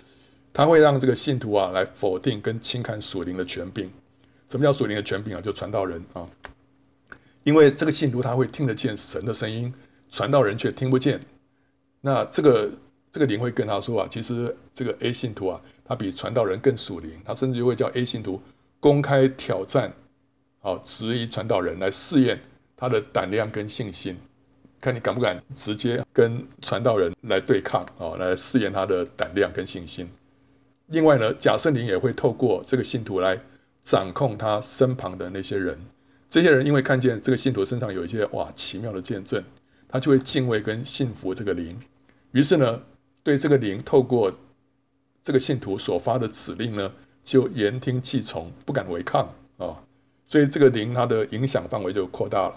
[0.53, 3.91] 他会让这个信徒啊来否定跟轻看属灵的权柄。
[4.49, 5.41] 什么叫属灵的权柄啊？
[5.41, 6.29] 就传道人啊，
[7.43, 9.73] 因为这个信徒他会听得见神的声音，
[10.11, 11.19] 传道人却听不见。
[12.03, 12.71] 那这个
[13.11, 18.43] 这个灵会跟他说啊，其实这个 A 信徒啊，他比传道人更属灵，他甚至会叫 A 信徒
[18.79, 19.91] 公开挑战，
[20.61, 22.38] 啊，质疑传道人来试验
[22.77, 24.19] 他的胆量跟信心，
[24.83, 30.07] 看你敢不敢直接跟传道人来对抗啊，来试验他的胆量跟信心。
[30.87, 33.40] 另外呢，假圣灵也会透过这个信徒来
[33.83, 35.79] 掌控他身旁的那些人，
[36.29, 39.42] 这些人因为看见这个信徒身上有一些哇奇妙的见证，
[39.88, 41.79] 他就会敬畏跟信服这个灵，
[42.33, 42.83] 于是呢。
[43.25, 44.33] 对这个灵，透过
[45.23, 46.92] 这个信徒所发的指令呢，
[47.23, 49.79] 就言听计从，不敢违抗啊。
[50.27, 52.57] 所以这个灵它的影响范围就扩大了。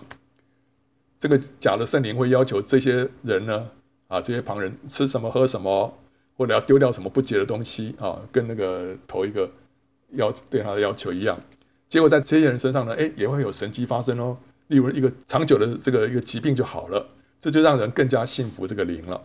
[1.19, 3.69] 这个假的圣灵会要求这些人呢，
[4.07, 5.95] 啊，这些旁人吃什么喝什么，
[6.37, 9.49] 或者要丢掉什么不洁的东西啊，跟那个头一个
[10.11, 11.39] 要对他的要求一样。
[11.87, 14.37] 结果在这些人身上呢，哎，也会有神迹发生哦。
[14.67, 17.07] 例如一个长久的这个一个疾病就好了，
[17.39, 19.21] 这就让人更加信服这个灵了。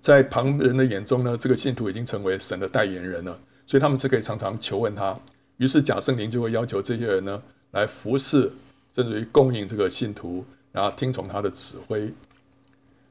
[0.00, 5.16] 在旁人的眼中呢，这个信徒已经成为神的代言人了，所以他们才可以常常求问他。
[5.58, 8.50] 于是假圣灵就会要求这些人呢来服侍，
[8.92, 12.12] 甚至于供应这个信徒，然后听从他的指挥。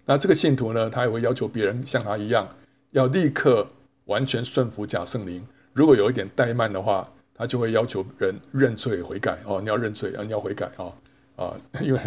[0.06, 2.48] 那这个信徒呢，他也会要求别人像他一样，
[2.92, 3.68] 要立刻
[4.06, 5.46] 完全顺服假圣灵。
[5.74, 10.92] 如果有一点怠慢的话，他就会要求人认罪悔改哦，你要认罪啊，你要悔改啊
[11.36, 12.00] 啊，因为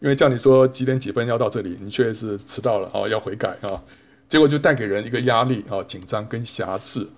[0.00, 3.82] 因为叫你说几点几分要到这里，你却是迟到了哦，要悔改啊。
[4.28, 7.08] 结果就带给人一个压力啊，紧张跟瑕疵。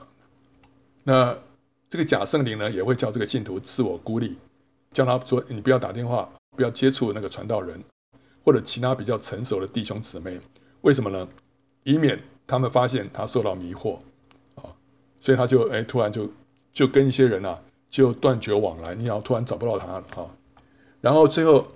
[1.04, 1.36] 那
[1.88, 4.36] 这个假圣灵呢，也会叫这个信徒自我孤立，
[4.90, 7.78] 叫他说：“你不要打电话，不要接触那个传道人，
[8.44, 10.38] 或者其他比较成熟的弟兄姊妹。
[10.82, 11.26] 为什么呢？
[11.82, 13.96] 以免他们发现他受到迷惑
[14.54, 14.62] 啊。
[15.20, 16.30] 所以他就哎，突然就
[16.72, 18.94] 就跟一些人啊，就断绝往来。
[18.94, 20.26] 你要突然找不到他了啊。
[21.00, 21.66] 然后最后，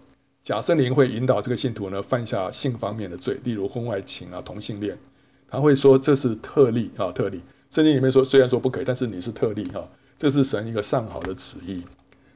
[0.43, 4.99] 假圣灵会引导这个信徒呢，犯下性方面的罪，例如婚外情啊、同性恋。
[5.51, 7.41] 他会说这是特例啊，特例。
[7.71, 9.87] 圣经里面说，虽然说不可以，但是你是特例哈，
[10.19, 11.83] 这是神一个上好的旨意。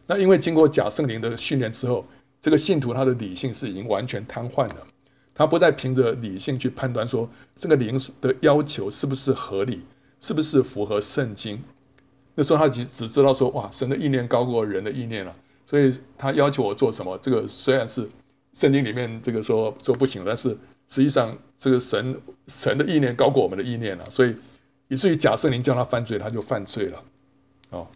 [0.06, 2.04] 那因为经过假圣灵的训练之后，
[2.42, 4.86] 这个信徒他的理性是已经完全瘫痪了，
[5.34, 9.84] 他不再凭着理性去判断说这个灵的要求是不是合理，
[10.20, 11.62] 是不是符合圣经。
[12.34, 18.10] 那时候他只只知道说，哇，神的意念高过人的意念了，所以他要求我做什么，这个虽然是
[18.52, 20.58] 圣经里面这个说说不行，但是。
[20.88, 24.36] 实际上，这个神神的意念高过我们的意念了，所以
[24.88, 27.02] 以至于假圣灵叫他犯罪，他就犯罪了。
[27.70, 27.86] 哦，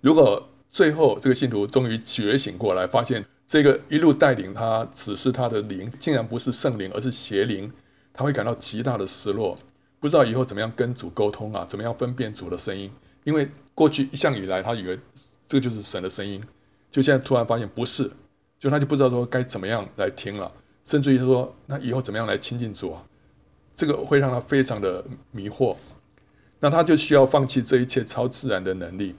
[0.00, 7.72] 如果最后这个信徒终于觉醒过来，发现这个一路带领他指示他的灵，竟然不是圣灵，而是邪灵，
[8.12, 9.58] 他会感到极大的失落，
[9.98, 12.92] 不知道以后怎么样跟主沟通啊，怎么样分辨主的声音，
[13.24, 14.98] 因为过去一向以来他以为
[15.48, 16.44] 这个就是神的声音，
[16.90, 18.10] 就现在突然发现不是，
[18.58, 20.52] 就他就不知道说该怎么样来听了。
[20.84, 23.02] 甚至于他说：“那以后怎么样来亲近主啊？
[23.74, 25.74] 这个会让他非常的迷惑。
[26.60, 29.14] 那他就需要放弃这一切超自然的能力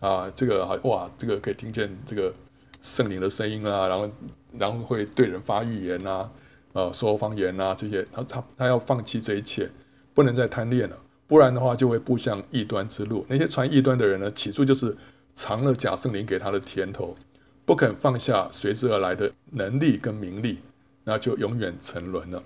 [0.00, 0.30] 啊！
[0.34, 2.34] 这个好，哇，这个可以听见这个
[2.82, 4.10] 圣灵的声音啊，然后
[4.58, 6.28] 然后会对人发预言啊，
[6.72, 8.04] 呃，说方言啊这些。
[8.12, 9.70] 他他他要放弃这一切，
[10.12, 13.24] 不能再贪恋了，不然的话就会步向异端之路。
[13.28, 14.96] 那些传异端的人呢，起初就是
[15.34, 17.16] 尝了假圣灵给他的甜头，
[17.64, 20.58] 不肯放下随之而来的能力跟名利。”
[21.02, 22.40] 那就永远沉沦了，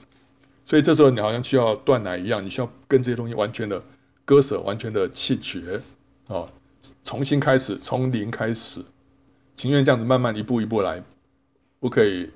[0.65, 3.83] 所以这时候你好像需要断奶一样，你需要跟这些东西完全的
[4.25, 5.83] 割舍，完全的弃绝
[6.29, 6.47] 啊，
[7.03, 8.85] 重新开始，从零开始，
[9.57, 11.03] 情愿这样子慢慢一步一步来，
[11.81, 12.31] 不可以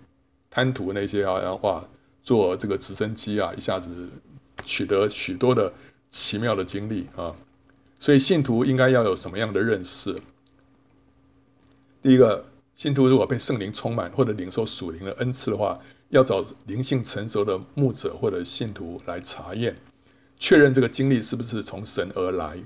[0.51, 1.85] 贪图那些好像哇，
[2.23, 4.09] 坐这个直升机啊，一下子
[4.65, 5.73] 取得许多的
[6.11, 7.35] 奇妙的经历啊，
[7.99, 10.17] 所以信徒应该要有什么样的认识？
[12.03, 15.81] 第一个，信徒如果被圣灵充满或者领受属灵的恩赐的话。
[16.11, 19.77] 要找灵性成熟的牧者或者信徒来查验，
[20.39, 22.57] 确认这个经历是不是从神而来。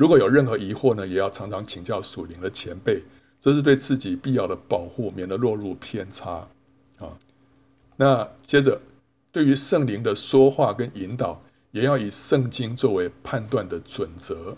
[0.00, 3.02] 如果有任何疑惑呢，也要常常请教属灵的前辈，
[3.38, 6.48] 这是对自己必要的保护，免得落入偏差
[7.00, 7.18] 啊。
[7.96, 8.80] 那接着，
[9.30, 14.56] 对于圣灵的说话跟引导，也要以圣经作为判断的准则。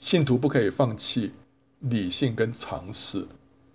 [0.00, 1.30] 信徒不可以放弃
[1.78, 3.24] 理性跟常识。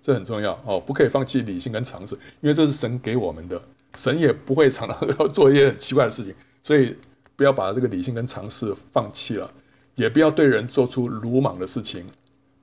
[0.02, 3.62] 这很重要哦，不可以放弃理性跟常识，因为这是神给我们的，
[3.96, 6.94] 神也不会常常要做一些很奇怪的事情，所以
[7.38, 9.50] 不要把这个理性跟常识放弃了，
[9.96, 12.06] 也不要对人做出鲁莽的事情，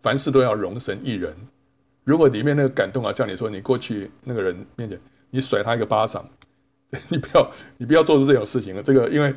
[0.01, 1.35] 凡事都要容神一人。
[2.05, 4.99] 如果里面那个感动啊，叫你说你过去那个人面前，
[5.31, 6.29] 你甩他一个巴掌，
[7.09, 8.83] 你不要你不要做出这种事情了。
[8.83, 9.35] 这个因为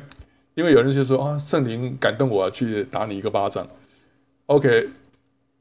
[0.54, 3.68] 因为有人就说啊，圣灵感动我去打你一个巴掌
[4.46, 4.88] ，OK，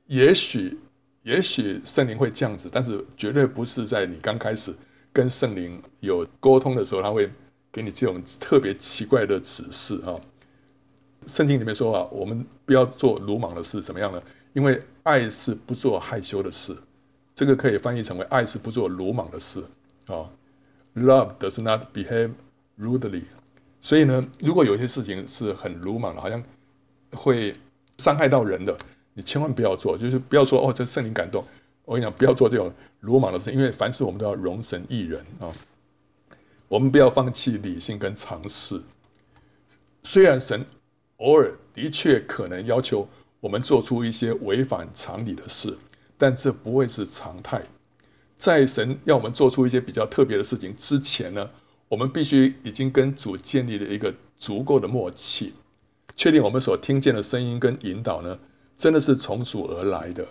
[0.07, 0.77] 也许。
[1.23, 4.73] 也许圣灵会这样子，但是绝对不是在你刚开始
[5.13, 7.29] 跟圣灵有沟通的时候，他会
[7.71, 10.17] 给你这种特别奇怪的指示啊。
[11.27, 14.21] 圣经里面说啊，我们不要做鲁莽的事，怎么样呢？
[14.53, 16.75] 因为爱是不做害羞的事，
[17.33, 19.63] 这个可以翻译成为爱是不做鲁莽的事
[20.07, 20.29] 啊。
[20.95, 22.31] Love does not behave
[22.77, 23.23] rudely。
[23.79, 26.43] 所以呢，如果有些事情是很鲁莽的，好像
[27.13, 27.55] 会
[27.97, 28.75] 伤害到人的，
[29.13, 29.97] 你千万不要做。
[29.97, 31.43] 就是不要说哦，这圣灵感动，
[31.85, 35.49] 我跟你讲，不要做这种鲁莽的事，因为凡事我们都要容神益人啊。
[36.67, 38.81] 我们不要放弃理性跟常识。
[40.03, 40.65] 虽然神
[41.21, 43.07] 偶尔的确可能要求
[43.39, 45.77] 我们做出一些违反常理的事，
[46.17, 47.63] 但这不会是常态。
[48.37, 51.49] 在神要我们做出一些比较特别的事情之前呢，
[51.89, 55.53] 我们必须已经跟主建立了一个足够的默契，
[56.15, 58.39] 确定我们所听见的声音跟引导呢，
[58.75, 60.27] 真的是从主而来的。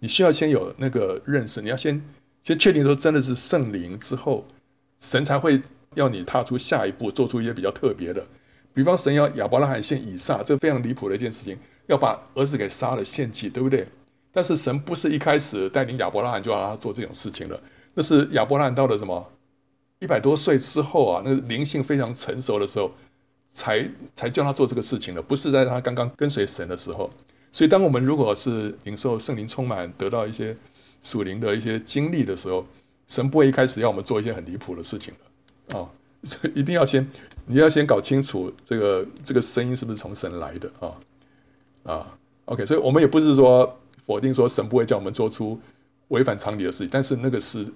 [0.00, 2.02] 你需要先有那个认识，你要先
[2.42, 4.46] 先确定说真的是圣灵之后，
[4.98, 5.62] 神才会
[5.94, 8.26] 要你踏出下一步，做出一些比较特别的。
[8.74, 11.56] 比方神要亚伯拉罕献以撒，这非常离谱的一件事情，
[11.86, 13.86] 要把儿子给杀了献祭，对不对？
[14.32, 17.62] 但是神不是一开始带领亚伯拉罕就要他做这种事情了，
[17.94, 19.30] 那是亚伯拉罕到了什么？
[20.00, 22.90] 一百多岁之后啊，那个灵性非常成熟的时候，
[23.48, 27.08] 才才叫他做这个事情的，不是在他刚刚跟随神的时候。
[27.52, 30.56] 所以，当我们如果是领受圣灵充满，得到一些
[31.00, 32.66] 属灵的一些经历的时候，
[33.06, 35.14] 神不会一开始要我们做一些很离谱的事情
[35.70, 35.88] 的啊。
[36.24, 37.06] 所以一定要先，
[37.46, 40.92] 你要先搞清楚这个这个声音是不是从神来的啊
[41.84, 42.18] 啊。
[42.46, 45.60] OK，所以我们也不是说否定说神不会叫我们做出
[46.08, 47.66] 违反常理的事情，但是那个是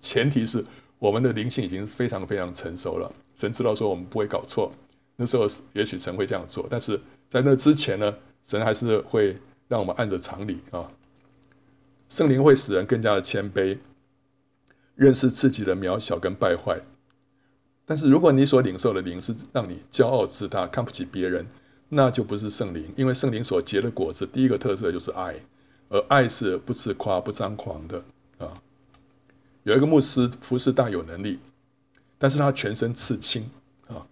[0.00, 0.64] 前提是。
[1.00, 4.72] 我们的灵性已经非常非常成熟了，神知道说我们不会搞错，
[5.14, 8.12] 那时候也许神会这样做，但是在那之前呢，
[8.44, 9.36] 神还是会
[9.68, 10.90] 让我们按着常理啊。
[12.08, 13.78] 圣灵会使人更加的谦卑，
[14.96, 16.80] 认识自己的渺小跟败坏。
[17.88, 21.46] 但是如果你所领受的灵是让你骄傲自大、看不起别人，
[21.88, 25.36] 那就不是圣灵，因为圣灵所结的果子，第一个特色就是爱，
[25.88, 28.02] 而爱是不自夸、不张狂的
[28.36, 28.52] 啊。
[29.62, 31.38] 有一个牧师服侍大有能力，
[32.18, 33.48] 但是他全身刺青
[33.86, 34.04] 啊，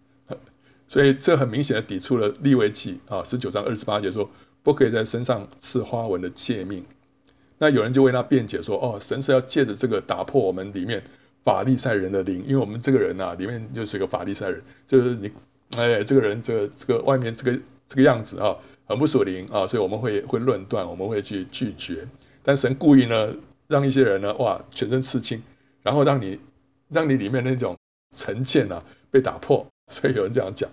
[0.89, 4.31] 所以这很明显的抵触了利未记啊十九章二十八节说
[4.63, 6.83] 不可以在身上刺花纹的诫命。
[7.59, 11.05] 那有人就为他辩解说，哦，神是要借着这个打破我们里面
[11.47, 15.33] 法利赛人的灵，因为我们这个人啊里面就是一个法利赛人，就是你
[15.79, 18.55] 哎这个人这个这个外面这个这个样子啊
[18.85, 22.07] 很不属灵啊，所以我们会会论断，我们会去拒绝，
[22.43, 23.35] 但神故意呢。
[23.69, 25.43] 让一些人呢，哇，全身刺青，
[25.83, 26.39] 然后让你，
[26.89, 27.77] 让你里面那种
[28.17, 28.81] 成见啊
[29.11, 30.71] 被打破，所以有人这样讲。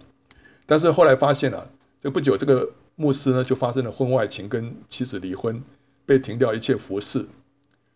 [0.68, 1.68] 但是后来发现啊，
[2.00, 5.60] 这不久这个牧师呢就发生了婚外情，跟妻子离婚，
[6.06, 7.26] 被停掉一切服事。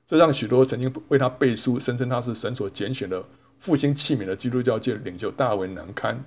[0.08, 3.22] 这让许多曾经为他背书、声称他是神所拣选的
[3.60, 6.18] 复兴器皿的基督教界领袖大为难堪。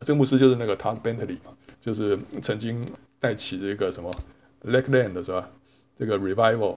[0.00, 2.86] 这个牧师就是那个 Todd Bentley 嘛，就是曾经
[3.18, 4.12] 带起这个什么
[4.64, 5.48] Lakeland 是吧？
[5.98, 6.76] 这个 Revival。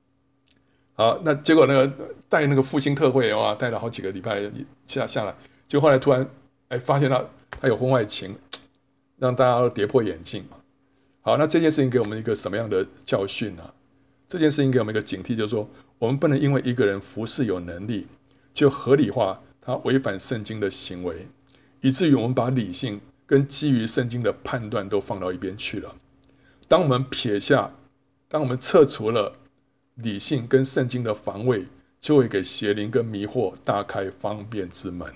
[0.93, 1.91] 好，那结果那个
[2.29, 4.49] 带那个复兴特会哇，带了好几个礼拜
[4.85, 5.35] 下下来，
[5.67, 6.25] 就后来突然
[6.69, 8.33] 哎发现他他有婚外情，
[9.17, 10.45] 让大家都跌破眼镜。
[11.19, 13.73] 好，那这件事情给我们一个什么样的教训呢？
[14.29, 18.07] 这件事情给我们一个警惕，就是说我们不能因为一个人服侍有能力，
[18.53, 21.27] 就合理化他违反圣经的行为，
[21.81, 25.95] 以至于我们把理性跟基于圣经的判断都放到一边去了。
[26.67, 27.73] 当我们撇下，
[28.27, 29.33] 当我们撤除了。
[29.97, 31.65] 理性跟圣经的防卫，
[31.99, 35.11] 就会给邪灵跟迷惑大开方便之门。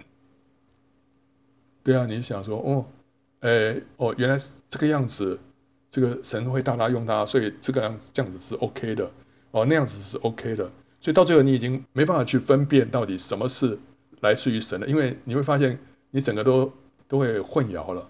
[1.84, 2.86] 对啊，你想说哦，
[3.42, 5.40] 哎哦，原来这个样子，
[5.88, 9.12] 这个神会大大用它，所以这个样子这样子是 OK 的
[9.52, 10.72] 哦，那样子是 OK 的。
[11.00, 13.78] 所以到最后，你已经没办法去分辨到底什么是
[14.22, 15.80] 来自于神的，因为你会发现
[16.12, 16.72] 你整个都
[17.08, 18.10] 都会混淆了。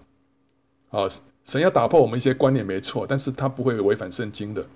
[0.90, 1.08] 啊，
[1.44, 4.66] 神要打破我们一些观念没错，但是他不会违反圣经的。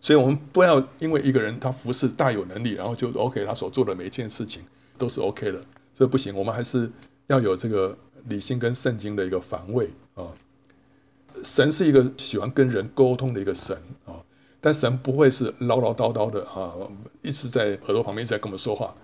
[0.00, 4.62] 所以，我们不要因为一个人他服侍大有能力，然后就 OK，他所做的每一件事情
[4.96, 5.60] 都是 OK 的，
[5.92, 6.34] 这不行。
[6.36, 6.90] 我们还是
[7.26, 10.28] 要有这个理性跟圣经的一个防卫啊。
[11.42, 14.22] 神是一个喜欢跟人沟通的一个神啊，
[14.64, 16.72] 但神不会是唠唠叨叨的啊，
[17.20, 18.94] 一直在耳朵旁边一直在跟我们说话。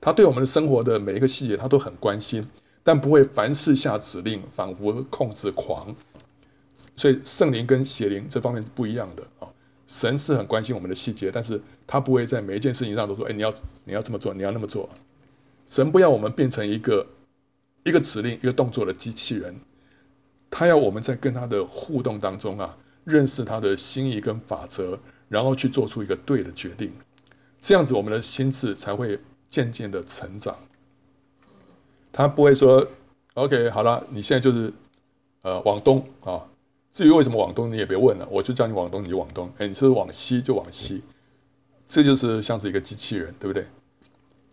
[0.00, 2.48] 他对我们的生活的每一个细节，他都很关心，
[2.82, 5.94] 但不会凡事下指令，仿佛控制狂。
[6.96, 9.48] 所以，圣灵跟邪灵这方面是不一样的啊。
[9.86, 13.52] 神是很关心我们的细节，但是他不会在每一件事情上都说：“哎，你要
[13.84, 14.88] 你要这么做，你要那么做。”
[15.68, 17.06] 神不要我们变成一个
[17.84, 19.54] 一个指令、一个动作的机器人，
[20.50, 24.98] 他要我们在跟他的互动当中啊，认识他的心意跟法则，
[25.30, 26.92] 然后去做出一个对的决定。
[27.60, 29.18] 这样子，我们的心智才会
[29.48, 30.56] 渐渐的成长。
[32.12, 32.86] 他不会说
[33.34, 34.72] OK，好了，你现在就是
[35.42, 36.44] 呃往东啊。
[36.90, 39.48] 至于为什么往东，你也别问了，我就叫你往东，你就往东。
[39.58, 41.02] 哎，你是往西就往西，
[41.86, 43.64] 这就是像是一个机器人，对不对？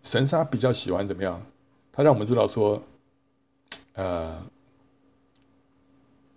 [0.04, 1.42] 神他比较喜欢怎么样？
[1.90, 2.80] 他让我们知道说，
[3.94, 4.40] 呃，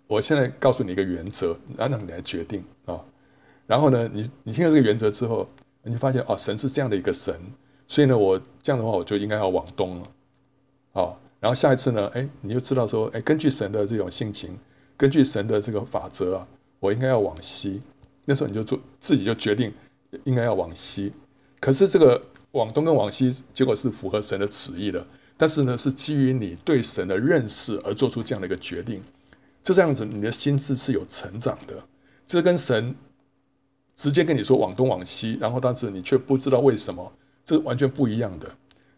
[0.08, 2.98] 我现在告诉你一个原则，然后你来决定啊。
[3.72, 5.48] 然后呢，你你听了这个原则之后，
[5.82, 7.34] 你就发现哦，神是这样的一个神，
[7.88, 10.06] 所以呢，我这样的话，我就应该要往东了。
[10.92, 14.58] 好，然后下一次呢，哎，你就知道说，哎，根据神的这种性情。
[14.94, 16.46] 根据神的这个法则啊，
[16.80, 17.80] 我应该要往西。
[18.26, 19.72] 那时候你就做自己就决定
[20.24, 21.10] 应该要往西。
[21.58, 22.20] 可是这个
[22.50, 25.04] 往东跟往西，结果是符合神的旨意的。
[25.38, 29.02] 但是呢，是基于你对神的认识而做出这样的一个决定。
[29.62, 31.82] 就这样子，你的心智是有成长的。
[32.26, 32.94] 这跟神
[33.94, 37.12] 直接跟你说往东往西，然后但是你却不知道为什么，
[37.44, 38.48] 这完全不一样的。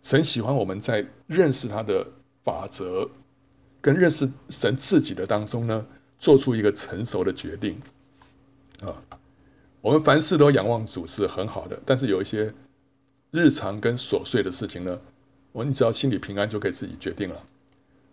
[0.02, 2.06] 神喜欢我们在认识他的
[2.42, 3.08] 法则。
[3.80, 5.86] 跟认识神自己的当中呢，
[6.18, 7.78] 做出一个成熟的决定
[8.80, 8.96] 啊。
[9.82, 12.54] 我们凡事都仰望主是很好的，但是有一些
[13.30, 14.98] 日常跟琐碎的事情呢，
[15.52, 17.44] 我们只要心里平安就可以自己决定了。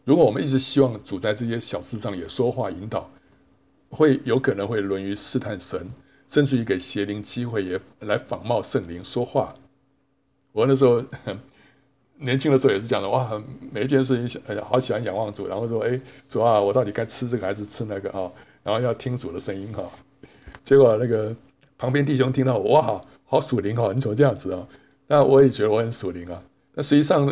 [0.03, 3.09] 如果我们一直希望主在这些小事上也说话引导，
[3.89, 5.89] 会有可能会沦于试探神，
[6.31, 9.53] 甚至于给邪灵机会也来仿冒圣灵说话。
[10.53, 11.03] 我那时候。
[12.23, 18.31] 年轻的时候也是讲的哇，每一件事情哎呀，好喜欢仰望主，然后说哎，主啊，我到底该吃这个还是吃那个啊？
[18.61, 19.83] 然后要听主的声音哈。
[20.63, 21.35] 结果那个
[21.79, 24.67] 旁边弟兄听到哇，好属灵哦，你怎么这样子啊？
[25.07, 26.43] 那我也觉得我很属灵啊。
[26.75, 27.25] 那实际上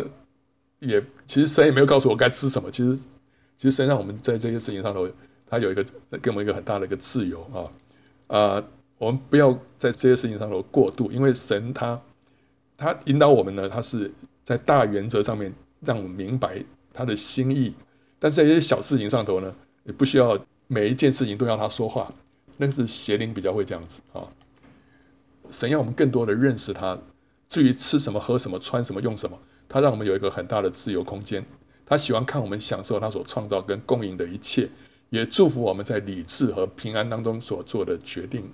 [0.80, 2.68] 也其实神也没有告诉我该吃什么。
[2.68, 2.96] 其实
[3.56, 5.08] 其实神让我们在这些事情上头，
[5.46, 5.84] 他有一个
[6.20, 8.64] 给我们一个很大的一个自由啊啊，
[9.00, 12.00] 我们不要在这些事情上头过度，因为神他
[12.76, 14.12] 他引导我们呢，他是。
[14.42, 16.60] 在大原则上面，让我们明白
[16.92, 17.72] 他的心意，
[18.18, 20.36] 但是在一些小事情上头呢，也不需要
[20.66, 22.12] 每一件事情都要他说话，
[22.56, 24.26] 那个是邪灵比较会这样子啊。
[25.48, 26.98] 神要我们更多的认识他，
[27.46, 29.38] 至于吃什么、喝什么、穿什么、用什么，
[29.68, 31.44] 他让我们有一个很大的自由空间。
[31.86, 34.68] 他喜欢看我们享受他所创造跟供应的一切，
[35.10, 38.50] 也祝福我们在理智和平安当中所做的决定。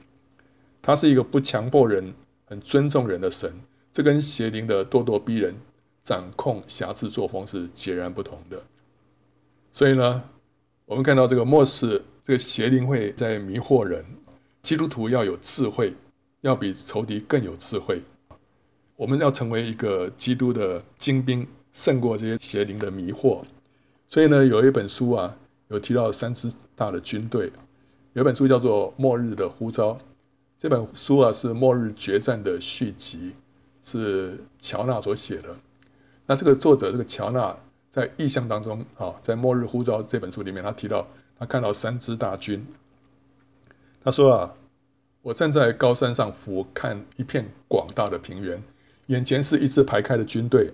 [0.87, 2.15] 他是一个不强迫人、
[2.45, 3.53] 很尊重人的神，
[3.93, 5.53] 这跟邪灵的咄咄逼人。
[6.01, 8.63] 掌控瑕疵作风是截然不同的，
[9.73, 10.23] 所以呢，
[10.85, 14.05] 我们看到这个末世，这个邪灵会在迷惑人。
[14.63, 15.93] 基督徒要有智慧，
[16.43, 18.01] 要比仇敌更有智慧。
[18.95, 23.43] 我们要成为一个基督的精兵，胜过这些邪灵的迷惑。
[24.07, 27.51] 所以呢，有一本书啊，有提到三支大的军队。
[28.13, 29.95] 有本书叫做《末日的呼召》，
[30.59, 33.33] 这本书啊是《末日决战》的续集，
[33.83, 35.55] 是乔纳所写的。
[36.27, 37.55] 那这个作者这个乔纳
[37.91, 41.07] 在意象当中啊，在《末日呼召》这本书里面，他提到
[41.39, 42.67] 他看到三支大军。
[44.03, 44.55] 他说啊，
[45.21, 48.63] 我站在高山上俯瞰一片广大的平原，
[49.07, 50.73] 眼前是一支排开的军队，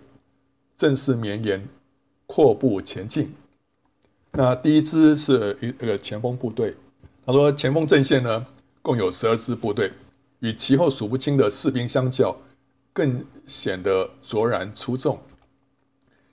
[0.76, 1.68] 阵势绵延，
[2.26, 3.34] 阔步前进。
[4.30, 6.76] 那第一支是一那个前锋部队。
[7.26, 8.46] 他说前锋阵线呢，
[8.82, 9.92] 共有十二支部队，
[10.40, 12.36] 与其后数不清的士兵相较，
[12.92, 15.20] 更显得卓然出众。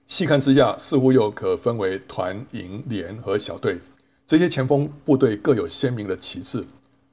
[0.08, 3.78] 细看之下，似乎又可分为团、营、连和小队。
[4.26, 6.66] 这些前锋部队各有鲜明的旗帜，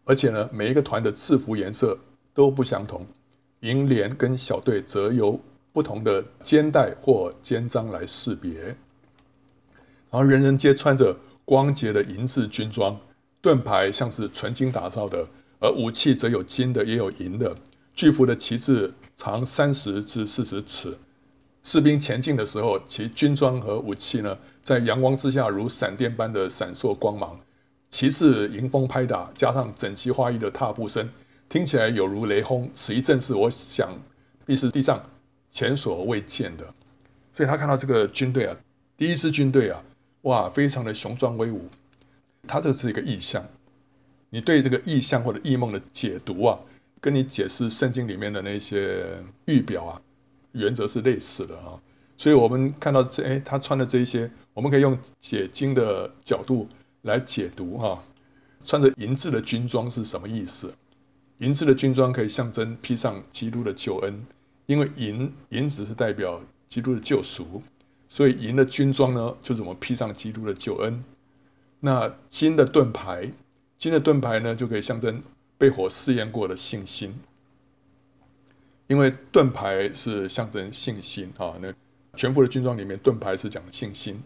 [0.05, 1.99] 而且呢，每一个团的制服颜色
[2.33, 3.07] 都不相同。
[3.61, 5.39] 营、连跟小队则由
[5.73, 8.55] 不同的肩带或肩章来识别。
[10.11, 11.15] 然后，人人皆穿着
[11.45, 12.99] 光洁的银质军装，
[13.47, 15.25] 盾牌像是纯金打造的，
[15.61, 17.55] 而武器则有金的，也有银的。
[17.95, 20.99] 巨幅的旗帜长三十至四十尺。
[21.63, 27.39] 士兵前进的时候，其军装和武器呢，在阳光之下如闪电般的闪烁光芒。
[27.89, 31.09] 旗帜迎风拍打，加上整齐划一的踏步声，
[31.49, 32.69] 听起来有如雷轰。
[32.75, 33.97] 此一阵势，我想
[34.45, 35.01] 必是地上
[35.49, 36.65] 前所未见的。
[37.33, 38.57] 所以他看到这个军队啊，
[38.97, 39.81] 第一支军队啊，
[40.23, 41.71] 哇，非常的雄壮威武。
[42.47, 43.45] 他这是一个意象。
[44.31, 46.59] 你对这个意象或者异梦的解读啊，
[47.01, 49.07] 跟你解释圣经里面的那些
[49.45, 50.01] 预表啊。
[50.53, 51.79] 原则是类似的啊，
[52.17, 56.67] 所以我们看到这，哎，他穿的这一些，我们可以用解经的角度
[57.03, 58.03] 来解读哈。
[58.65, 60.73] 穿着银质的军装是什么意思？
[61.41, 64.27] 银质的军装可以象征披上基督的救恩，
[64.65, 66.41] 因为银银子是代表
[66.71, 67.63] 基督的救赎，
[68.09, 71.05] 所以银的军装呢，就是我们披上基督的救恩。
[71.81, 73.31] 那金的盾牌，
[73.77, 75.23] 金的盾牌呢，就可以象征
[75.59, 77.15] 被火试验过的信心。
[78.89, 81.73] 因为盾牌是象征信心啊，那
[82.15, 84.23] 全副的军装里面盾牌是讲信心，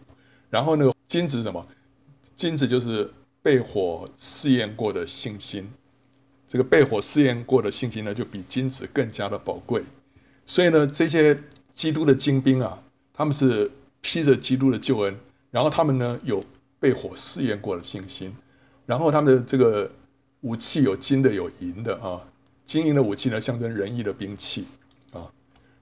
[0.49, 1.65] 然后呢，金子什么？
[2.35, 5.69] 金子就是被火试验过的信心。
[6.47, 9.83] 这个被火试验过的信心呢，就比金子更加的宝贵。
[10.45, 11.37] 所以呢，这些
[11.73, 12.83] 基督的精兵啊，
[13.13, 13.71] 他们是
[14.01, 15.17] 披着基督的救恩，
[15.49, 16.43] 然后他们呢有
[16.81, 18.35] 被火试验过的信心，
[18.87, 19.89] 然后他们的这个
[20.41, 22.19] 武器有金的有银的啊，
[22.65, 24.65] 金银的武器呢象征仁义的兵器
[25.13, 25.31] 啊，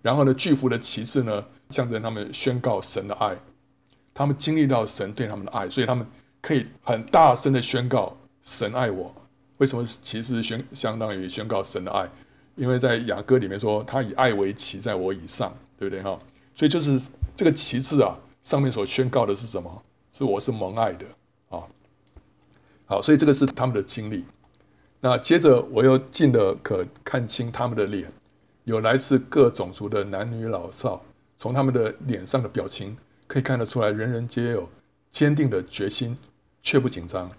[0.02, 3.38] 然后呢巨幅的旗帜呢象征他们宣告神的爱，
[4.14, 6.06] 他们经历到神对他们的爱，所以他们
[6.42, 9.16] 可以很大声的宣告神爱我。
[9.60, 12.10] 为什么旗帜宣相当于宣告神的爱？
[12.56, 16.20] 因为在雅歌里面说，他以爱为旗，在我以上，对不对哈？
[16.54, 17.00] 所以就是
[17.38, 19.82] 这个旗帜啊，上面所宣告的是什么？
[20.20, 21.06] 是我是蒙爱的
[21.48, 21.64] 啊。
[22.86, 24.26] 好，所以这个是他们的经历。
[25.00, 28.12] 那接着我又近的可看清他们的脸，
[28.66, 31.02] 有来自各种族的男女老少，
[31.38, 32.98] 从他们的脸上的表情
[33.28, 34.68] 可以看得出来，人人皆有
[35.10, 36.18] 坚定的决心，
[36.62, 37.32] 却不紧张。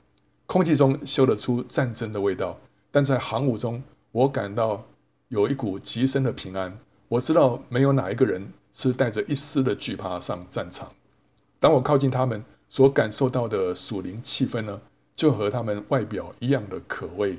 [0.47, 2.57] 空气中嗅得出战争的味道，
[2.91, 4.83] 但在航母中，我感到
[5.29, 6.79] 有一股极深的平安。
[7.09, 10.91] 我知道没有哪一个人是带着一丝的惧怕上战场。
[11.59, 14.81] 当我靠近他们，所感受到的属灵气氛呢，
[15.15, 17.37] 就和他们外表一样的可畏。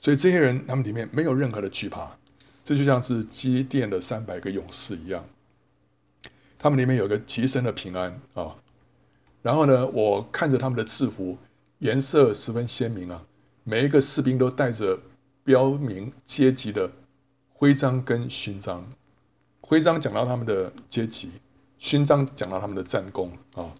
[0.00, 2.16] 所以这些人，他们里面没有任何的惧怕，
[2.64, 5.24] 这就像是基甸的三百个勇士一样，
[6.58, 8.56] 他们里面有个极深的平安啊。
[9.42, 11.38] 然后呢，我看着他们的制服。
[11.80, 13.26] 颜色十分鲜明啊！
[13.62, 14.98] 每一个士兵都带着
[15.42, 16.90] 标明阶级的
[17.52, 18.88] 徽章跟勋章。
[19.60, 21.30] 徽章讲到他们的阶级，
[21.76, 23.74] 勋章讲到他们的战功啊。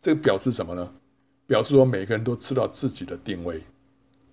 [0.00, 0.92] 这个表示什么呢？
[1.46, 3.62] 表示说每个人都知道自己的定位，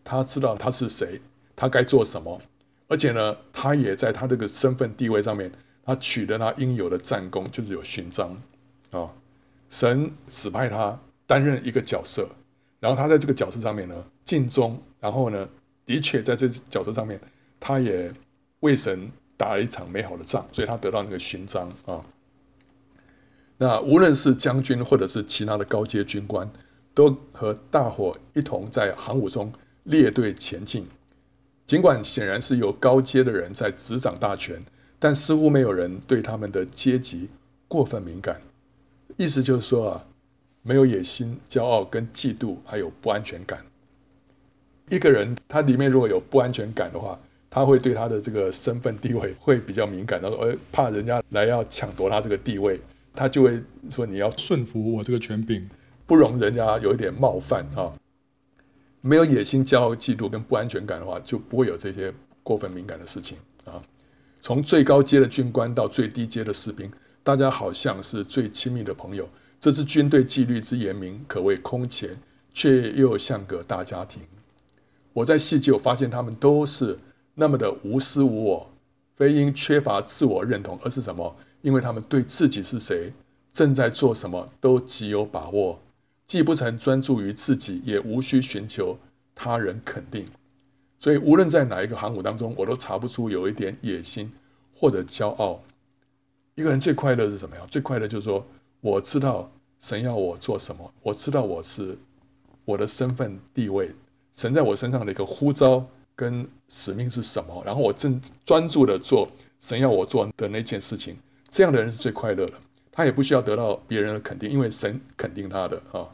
[0.04, 1.22] 他知道他是谁，
[1.56, 2.42] 他该做什么，
[2.88, 5.52] 而且呢，他也在他这个身份地位上面，
[5.84, 8.42] 他取得他应有的战功，就是有勋章
[8.92, 9.12] 啊。
[9.70, 12.28] 神指派他担任一个角色。
[12.80, 15.48] 然后他在这个角色上面呢，尽忠，然后呢，
[15.86, 17.18] 的确在这角色上面，
[17.58, 18.12] 他也
[18.60, 22.04] 为神打了一场美好的仗，所以他得到那个勋章啊。
[23.64, 26.52] 那无论是将军或者是其他的高阶军官，
[26.94, 29.50] 都和大伙一同在航母中
[29.84, 30.86] 列队前进。
[31.66, 34.62] 尽管显然是有高阶的人在执掌大权，
[35.00, 37.30] 但似乎没有人对他们的阶级
[37.70, 38.42] 过分敏感。
[39.16, 40.06] 意思就是说啊。
[40.66, 43.60] 没有野心、骄傲跟嫉妒，还有不安全感。
[44.90, 52.80] 一个人他里面如果有不安全感的话，他会对他的这个身份地位会比较敏感，他说：“呃，怕人家来要抢夺他这个地位，
[53.16, 55.70] 他就会说你要顺服我这个权柄，
[56.06, 57.94] 不容人家有一点冒犯啊。”
[59.06, 63.82] 没有野心、骄傲、嫉妒跟不安全感的话，就不会有这些过分敏感的事情啊。
[64.40, 66.90] 从最高阶的军官到最低阶的士兵，
[67.22, 69.28] 大家好像是最亲密的朋友。
[69.60, 72.18] 这支军队纪律之严明，可谓空前，
[72.54, 74.22] 却又像个大家庭。
[75.12, 76.98] 我在细究发现，他们都是
[77.36, 78.70] 那么的无私无我，
[79.16, 81.36] 非因缺乏自我认同，而是什么？
[81.64, 83.12] 因为他们对自己是谁、
[83.52, 85.80] 正在做什么都极有把握，
[86.28, 88.96] 既不曾专注于自己，也无需寻求
[89.34, 90.28] 他人肯定。
[91.00, 94.32] 所以，无论在哪一个行伍当中，我都查不出有一点野心
[94.76, 95.60] 或者骄傲。
[96.54, 97.64] 一个人最快乐是什么呀？
[97.72, 98.46] 最快乐就是说。
[98.84, 99.50] 我知道
[99.80, 101.98] 神要我做什么，我知道我是
[102.66, 103.90] 我的身份地位，
[104.34, 105.88] 神在我身上的一个呼召
[106.18, 109.26] 跟使命是什么，然后我正专注的做
[109.62, 111.16] 神要我做的那件事情，
[111.54, 112.54] 这样的人是最快乐的。
[112.92, 116.10] 他也不需要得到别人的肯定，因为神肯定他的啊。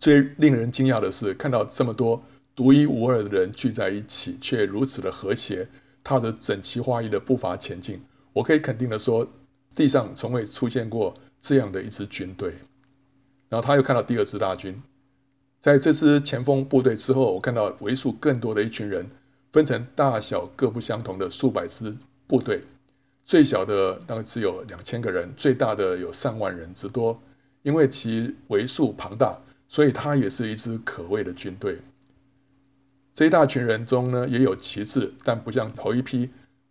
[0.00, 2.22] 最令人惊讶的是，看到这么多
[2.56, 5.68] 独一无二的人聚在一起，却如此的和谐，
[6.02, 8.02] 踏着整齐划一的步伐前进。
[8.32, 9.26] 我可以肯定的说，
[9.74, 11.14] 地上从未出现过。
[11.42, 12.52] 这样的一支军队，
[13.48, 14.82] 然后他又看到第二支大军，
[15.58, 19.10] 在这支前锋部队之后，我看到为数更多的一群人，
[19.50, 21.96] 分成大小各不相同的数百支
[22.26, 22.62] 部队，
[23.30, 27.16] 最小的大概只有两千个人，最大的有上万人之多。
[27.62, 31.78] 因为其为数庞大，所以它也是一支可畏的军队。
[33.14, 36.30] 这一大群人中呢，也有旗帜，但不像头一批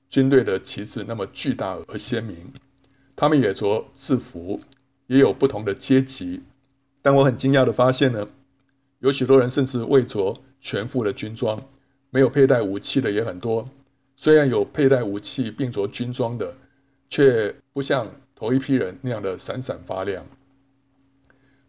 [0.09, 2.35] 军队的旗帜那么巨大而鲜明。
[3.15, 4.59] 他们也着制服，
[5.07, 6.41] 也有不同的阶级，
[7.01, 8.27] 但我很惊讶地发现呢，
[8.99, 11.63] 有许多人甚至未着全副的军装，
[12.09, 13.69] 没有佩戴武器的也很多。
[14.21, 16.53] 虽然有佩戴武器并着军装的，
[17.07, 18.05] 却不像
[18.35, 20.25] 头一批人那样的闪闪发亮。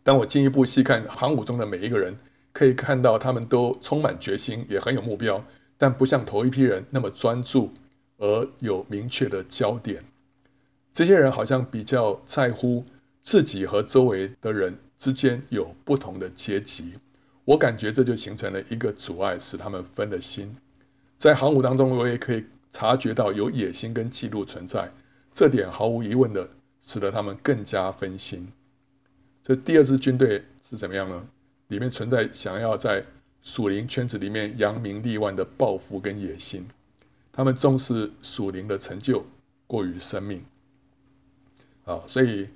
[0.02, 2.12] 当我进一步细看航母中的每一个人，
[2.52, 5.44] 可以看到他们都充满决心，也很有目标，
[5.78, 7.72] 但不像头一批人那么专注
[8.16, 10.02] 而有明确的焦点。
[10.92, 12.84] 这些人好像比较在乎
[13.22, 16.94] 自己和周围的人之间有不同的阶级。
[17.44, 20.56] 我感觉这就形成了一个阻碍，使他们分了心。
[21.20, 24.90] 在航母当中，我也可以察觉到有野心跟嫉妒存在，
[25.34, 26.48] 这点毫无疑问的
[26.80, 28.50] 使得他们更加分心。
[29.42, 31.28] 这第二支军队是怎么样呢？
[31.68, 33.04] 里面存在想要在
[33.42, 36.66] 属灵圈子里面扬名立万的抱负跟野心，
[37.30, 39.22] 他们重视属灵的成就
[39.66, 40.42] 过于生命。
[41.84, 42.48] 啊，所以，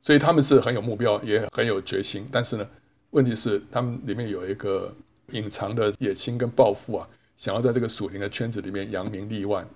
[0.00, 2.68] 所以他们是很有目标，也很有决心，但是呢，
[3.10, 4.94] 问题是，他们里面有一个
[5.32, 9.68] 隐藏的野心跟抱负啊，想要在这个属灵的圈子里面扬名立万。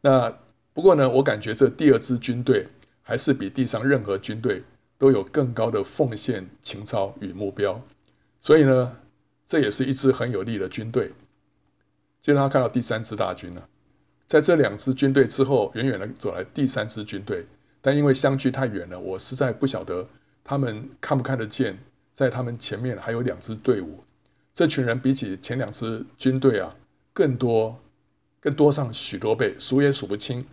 [0.00, 0.32] 那
[0.72, 2.66] 不过呢，我感觉这第二支军队
[3.02, 4.62] 还是比地上任何军队
[4.98, 7.80] 都有更高的奉献情操与目标。
[8.40, 8.98] 所以呢，
[9.46, 11.12] 这也是一支很有力的军队。
[12.20, 13.62] 接着他看到第三支大军呢，
[14.26, 17.46] 在这两支军队之后，远远的走来第三支军队，
[17.80, 20.08] 但因为相距太远了，我实在不晓得
[20.42, 21.78] 他们看不看得见。
[22.14, 24.04] 在他们前面还有两支队伍，
[24.54, 26.76] 这群人比起前两支军队啊，
[27.12, 27.80] 更多，
[28.38, 30.44] 更多上许多倍，数也数不清。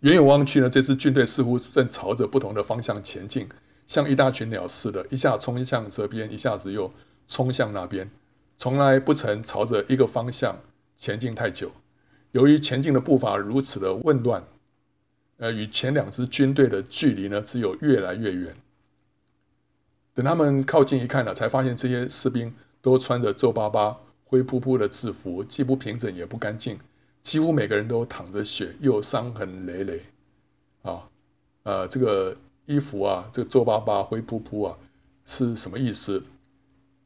[0.00, 3.48] 远远望去呢，这支军队似乎正朝着不同的方向前进，
[3.86, 6.92] 像一大群鸟似的，一下冲向这边，一下子又
[7.28, 8.10] 冲向那边，
[8.58, 10.58] 从来不曾朝着一个方向
[10.96, 11.70] 前进太久。
[12.32, 14.42] 由于前进的步伐如此的混乱，
[15.38, 18.56] 呃，与前两支军队的距离呢，只有越来越远。
[20.12, 22.54] 等他们靠近一看呢，才发现这些士兵
[22.84, 26.78] 都穿着皱巴巴、灰扑扑的制服，既不平整也不干净，
[27.22, 30.02] 几乎每个人都淌着血，又伤痕累累。
[30.82, 31.08] 啊，
[31.62, 34.76] 呃，这个衣服啊，这个皱巴巴、灰扑扑啊，
[35.24, 36.22] 是什么意思？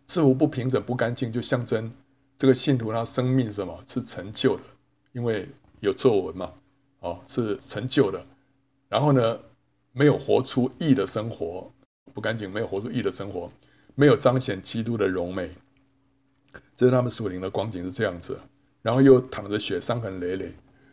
[0.09, 1.93] 制服不平整、不干净，就象征
[2.37, 3.81] 这个信徒他生命什么？
[3.87, 4.63] 是陈旧的，
[5.13, 5.47] 因为
[5.79, 6.51] 有皱纹嘛，
[6.99, 8.21] 哦，是陈旧的。
[8.89, 9.39] 然后呢，
[9.93, 11.71] 没有活出义的生活。
[12.13, 13.49] 不干净，没有活出义的生活，
[13.95, 15.53] 没有彰显基督的荣美，
[16.77, 18.39] 这是他们属灵的光景是这样子。
[18.81, 20.53] 然后又淌着血，伤痕累累。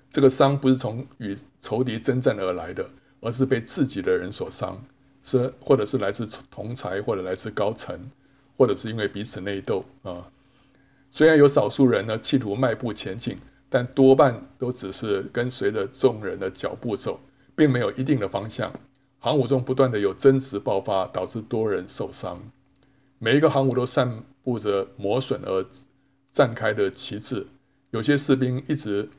[0.10, 2.90] 这个伤不是从与仇敌征战而来的，
[3.22, 4.84] 而是被自己的人所伤，
[5.24, 7.98] 是或者是来自同才，或者来自高层，
[8.58, 10.28] 或者是因为彼此内斗啊。
[11.12, 13.38] 虽然有少数人呢企图迈步前进，
[13.70, 17.20] 但多半都只是跟随着众人的脚步走，
[17.56, 18.74] 并没有一定的方向。
[19.20, 22.42] 航母中不断的有争执爆发，导致多人受伤。
[23.20, 25.66] 每一个航母都散布着磨损而
[26.32, 27.48] 绽开的旗帜，
[27.90, 29.10] 有些士兵一直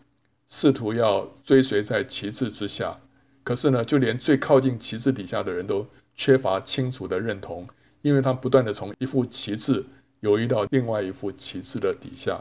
[0.49, 2.99] 试图要追随在旗帜之下，
[3.43, 7.69] 可是呢，就连最靠近旗帜底下的人都缺乏清楚的认同，
[8.03, 9.85] 因为他不断的从一副旗帜
[10.21, 12.41] 游移到另外一副旗帜的底下。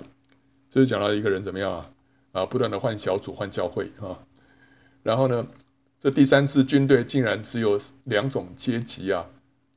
[0.70, 1.90] 这就讲到一个人怎么样啊？
[2.34, 4.20] 啊，不断的换小组、换教会啊，
[5.02, 5.48] 然后呢？
[5.98, 9.26] 这第三支军队竟然只有两种阶级啊，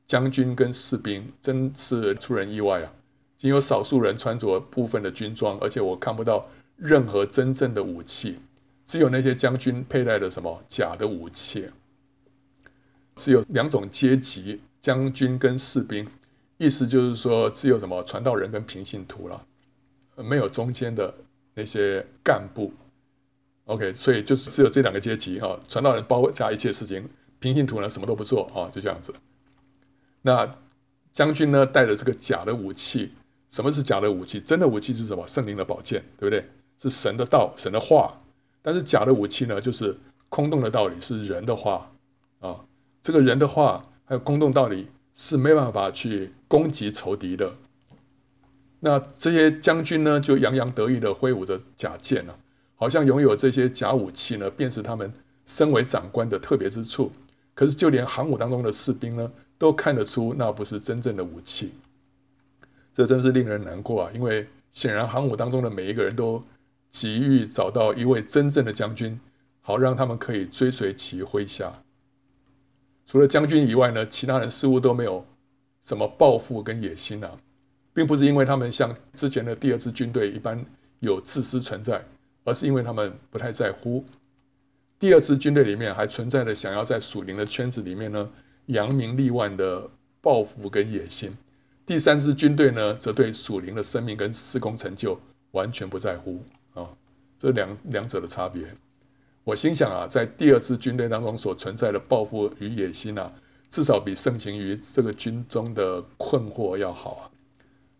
[0.05, 2.93] 将军跟士兵，真是出人意外啊！
[3.39, 8.37] 仅有少数人穿着部分的军装，而且我看不到任何真正的武器，
[8.85, 11.69] 只有那些将军佩戴的什么假的武器。
[13.15, 16.05] 只有两种阶级，将军跟士兵，
[16.57, 19.45] 意思就是说只有什么传道人跟平信徒了，
[20.17, 21.13] 没有中间的
[21.53, 22.73] 那些干部。
[23.67, 27.07] OK，所以就是只有这两个阶级哈，传道人包加一切事情，
[27.39, 29.13] 平信徒呢什么都不做啊，就这样子。
[30.23, 30.57] 那
[31.13, 33.13] 将军呢带着这个假的武器，
[33.49, 34.39] 什么是假的武器？
[34.39, 35.25] 真的武器是什么？
[35.25, 36.45] 圣灵的宝剑，对不对？
[36.81, 38.21] 是神的道、神的话。
[38.61, 39.97] 但是假的武器呢，就是
[40.29, 41.91] 空洞的道理，是人的话
[42.39, 42.61] 啊。
[43.01, 47.53] 这个人的话还有空洞道理是没办法去攻击仇敌的。
[48.81, 52.39] 那这些将军呢，就洋洋得意地挥舞着假剑呢、啊。
[52.75, 55.11] 好像拥有这些假武器呢，便是他们
[55.45, 57.11] 身为长官的特别之处。
[57.53, 61.73] 可是，就连航母当中的士兵呢，都看得出那不是真正的武器。
[62.99, 64.11] 这真是令人难过啊！
[64.13, 66.43] 因为显然航母当中的每一个人都
[66.89, 69.17] 急于找到一位真正的将军，
[69.61, 71.71] 好让他们可以追随其麾下。
[73.05, 75.25] 除了将军以外呢，其他人似乎都没有
[75.81, 77.37] 什么抱负跟野心啊，
[77.93, 80.65] 并不是因为他们像之前的第二支军队一般
[80.99, 82.03] 有自私存在。
[82.43, 84.03] 而是因为他们不太在乎。
[84.99, 88.29] 第二支军队里面还存在着想要在属灵的圈子里面呢
[88.65, 89.87] 扬名立万的
[90.19, 91.37] 抱负跟野心。
[91.89, 95.19] 第三支军队呢，则对属灵的生命跟施工成就
[95.53, 96.87] 完全不在乎啊。
[97.39, 98.63] 这两两者的差别，
[99.43, 103.33] 我心想啊，在第二支军队当中所存在的抱负与野心啊，
[103.71, 107.23] 至少比盛行于这个军中的困惑要好啊。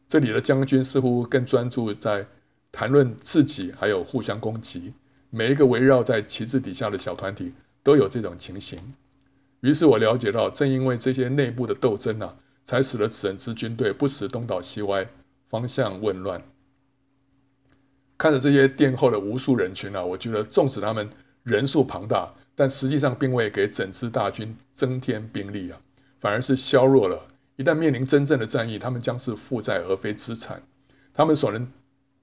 [0.07, 2.23] 这里的将军似乎更专注在。
[2.71, 4.93] 谈论自己，还有互相攻击。
[5.31, 8.79] 每一个围绕在旗帜底下的小团体都有这种情形。
[9.61, 12.35] 于是我了解到，正因为这些内部的斗争啊，
[12.69, 15.07] 才使得整支军队不时东倒西歪，
[15.49, 16.39] 方向紊乱。
[18.15, 21.09] 看着这些殿后的无数人群啊，我觉得纵使他们
[21.41, 25.81] 人数庞大，但实际上并未给整支大军增添兵力啊，
[26.19, 27.29] 反而是削弱了。
[27.55, 30.61] 一旦面临真正的战役，他们将是负债而非资产。
[31.11, 31.67] 他们所能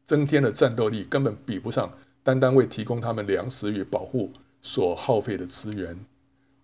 [0.05, 1.93] 增添的战斗力，根本比不上
[2.23, 4.31] 单单为提供他们粮食与保护
[4.63, 5.99] 所耗费的资源。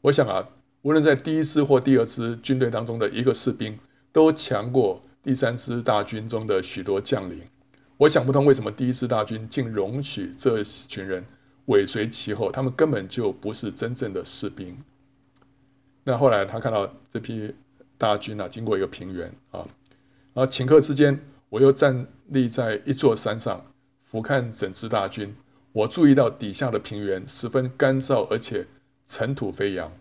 [0.03, 0.47] 我想啊，
[0.83, 3.79] 无论在第一支或第二支军队当中的一个士兵，
[4.13, 7.41] 都强过第三支大军中的许多将领。
[7.97, 11.25] 我想不通为什么第一支大军竟容许这群人
[11.67, 14.77] 尾随其后，他们根本就不是真正的士兵。
[16.05, 17.55] 那后来他看到这批。
[17.99, 19.61] 大军啊，经过一个平原啊，
[20.35, 23.65] 然后顷刻之间，我又站立在一座山上，
[24.03, 25.37] 俯瞰整支大军。
[25.71, 28.67] 我注意到底下的平原十分干燥，而且
[29.07, 29.93] 尘土飞扬。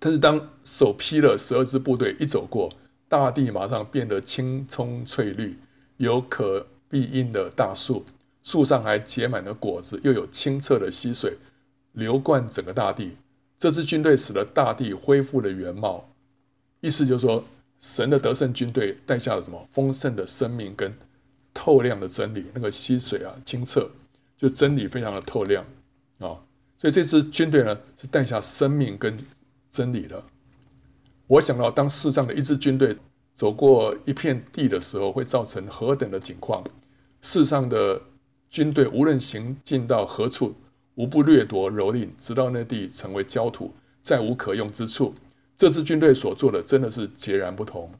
[0.00, 2.72] 但是当首批的十二支部队一走过，
[3.06, 5.58] 大地马上变得青葱翠绿，
[5.98, 8.06] 有可庇荫的大树，
[8.42, 11.36] 树上还结满了果子，又有清澈的溪水
[11.92, 13.18] 流贯整个大地。
[13.58, 16.08] 这支军队使得大地恢复了原貌。
[16.80, 17.44] 意思就是说，
[17.78, 20.94] 神的得胜军队带下了什么丰盛的生命跟
[21.52, 22.46] 透亮的真理。
[22.54, 23.90] 那个溪水啊，清澈，
[24.38, 25.62] 就真理非常的透亮
[26.20, 26.40] 啊。
[26.78, 29.14] 所以这支军队呢，是带下生命跟
[29.70, 30.24] 真理了。
[31.26, 32.96] 我想到，当世上的一支军队
[33.34, 36.64] 走过一片地的时候，会造成何等的景况？
[37.22, 38.02] 世上的
[38.48, 40.54] 军队无论行进到何处，
[40.96, 45.14] 无不掠夺蹂躏，直到那地成为焦土，再无可用之处。
[45.56, 47.92] 这支军队所做的真的是截然不同。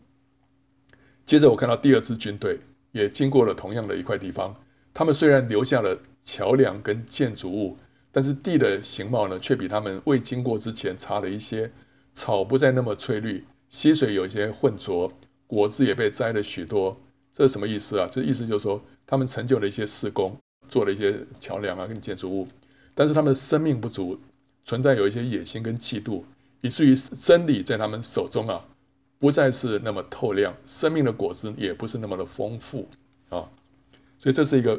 [1.25, 2.59] 接着我看到第二支军队
[2.91, 4.57] 也经过了同样的一块地方，
[4.93, 7.77] 他们虽然留下了桥梁跟建筑物，
[8.13, 11.71] 但是地的形貌呢，却比他们未经过之前差了一些。
[12.13, 15.11] 草不再那么翠绿，溪水有一些浑浊，
[15.47, 17.01] 果子也被摘了许多。
[17.33, 18.09] 这是什么意思啊？
[18.11, 20.37] 这意思就是说，他们成就了一些事工，
[20.69, 22.49] 做了一些桥梁啊跟建筑物，
[22.97, 24.19] 但是他们的生命不足，
[24.65, 26.25] 存在有一些野心跟嫉妒。
[26.63, 28.67] 以至于真理在他们手中啊，
[29.21, 32.89] 不再是那么透亮，生命的果子也不是那么的丰富
[33.29, 33.49] 啊，
[34.19, 34.79] 所以这是一个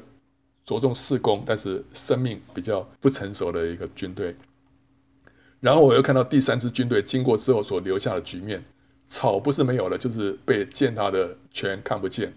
[0.65, 4.35] 着重事工，但是生命比较不成熟的一个军队。
[5.59, 8.63] 然后我又看到第三支军队经过之后所留下的局面，
[9.07, 12.33] 草不是没有了，就是被践踏的全看不见，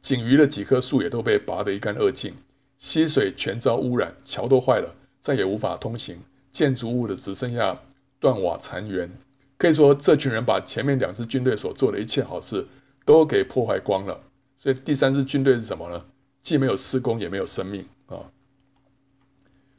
[0.00, 2.34] 仅余的几棵树也都被拔得一干二净，
[2.78, 6.18] 溪水全遭污染，桥都坏了，再也无法通行，
[6.52, 7.80] 建筑物的只剩下。
[8.18, 9.10] 断瓦残垣，
[9.58, 12.66] 可以说这群人把前面两支军队所做的一切好事
[13.04, 14.18] 都给破坏光了。
[14.56, 16.02] 所以第三支军队是什么呢？
[16.46, 18.22] 既没有施工，也没有生命啊。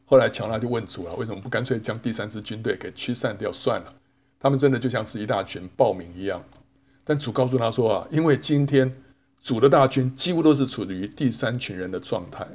[0.03, 3.93] 后来强纳就问主了：为什么不干脆将第三支军队给驱散掉算了？
[4.37, 6.43] 他们真的就像是一大群暴民一样。
[7.05, 8.93] 但主告诉他说啊，因为今天
[9.39, 12.45] 主的大军几乎都是处于第三群人的状态，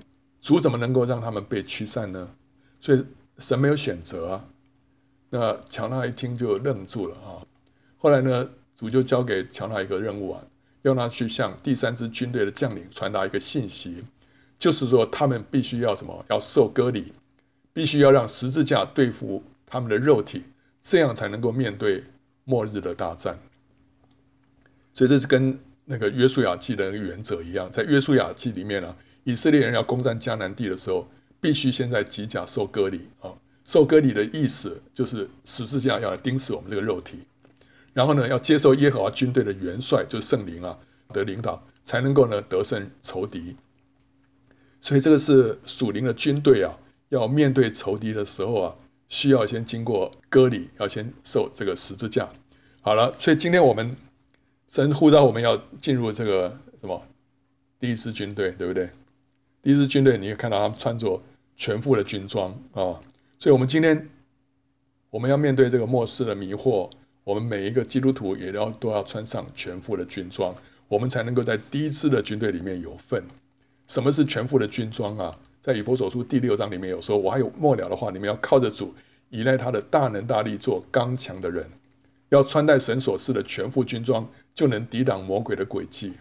[0.43, 2.35] 主怎么能够让他们被驱散呢？
[2.83, 3.03] 所以
[3.39, 4.45] 神没有选择啊。
[5.31, 7.41] 那强纳一听就愣住了啊！
[7.97, 8.47] 后来呢，
[8.77, 10.45] 主就交给强纳一个任务啊，
[10.83, 14.05] 要他去向第三支军队的将领传达一个信息，
[14.59, 16.25] 就是说他们必须要什么？
[16.29, 17.13] 要受割礼，
[17.73, 20.45] 必须要让十字架对付他们的肉体，
[20.81, 22.05] 这样才能够面对
[22.45, 23.39] 末日的大战。
[24.95, 31.09] 所以这是跟那个约书亚记的原则一样，在约书亚记里面呢、以色列人要攻占迦南地的时候，
[31.41, 33.33] 必须先在吉甲受割礼啊。
[33.65, 37.21] 受割礼的意思就是十字架要来钉死我们这个肉体，
[37.93, 40.79] 然后呢，要接受耶和华军队的元帅，就是圣灵啊
[41.11, 43.57] 的领导，才能够呢得胜仇敌。
[44.81, 46.75] 所以这个是属灵的军队啊，
[47.11, 48.77] 要面对仇敌的时候啊，
[49.09, 52.29] 需要先经过割礼，要先受这个十字架。
[52.81, 53.95] 好了，所以今天我们
[54.69, 57.01] 神呼召我们要进入这个什么
[57.79, 58.91] 第一支军队，对不对？
[59.63, 61.23] 第一支军队，你可以看到他们穿着
[61.55, 62.99] 全副的军装啊。
[63.39, 64.09] 所以，我们今天
[65.11, 66.91] 我们要面对这个末世的迷惑，
[67.25, 70.55] 我们每一个基督徒也要都要穿上全副的军装，
[70.89, 73.23] 我们才能够在第一支的军队里面有份。
[73.87, 75.39] 什么是全副的军装啊？
[75.61, 78.93] 在以弗所书第六章里面有说，我还有末了的话，你们要靠着主，
[79.31, 81.65] 依赖他的大能大力，做刚强的人，
[82.31, 86.15] 要穿戴神所赐的全副军装，就能抵挡魔鬼的诡计。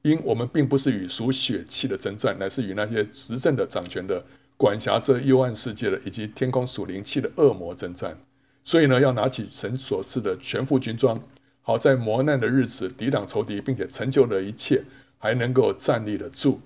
[0.00, 4.24] 因我们并不是与属血气的争战，乃是与那些执政的、掌权的。
[4.56, 8.16] 管辖这幽暗世界的，以及天空属灵气的恶魔征战，
[8.64, 11.20] 所以呢，要拿起神所赐的全副军装，
[11.60, 14.84] 好在磨难的日子抵挡仇敌，并且成就了一切，
[15.18, 16.60] 还能够站立得住。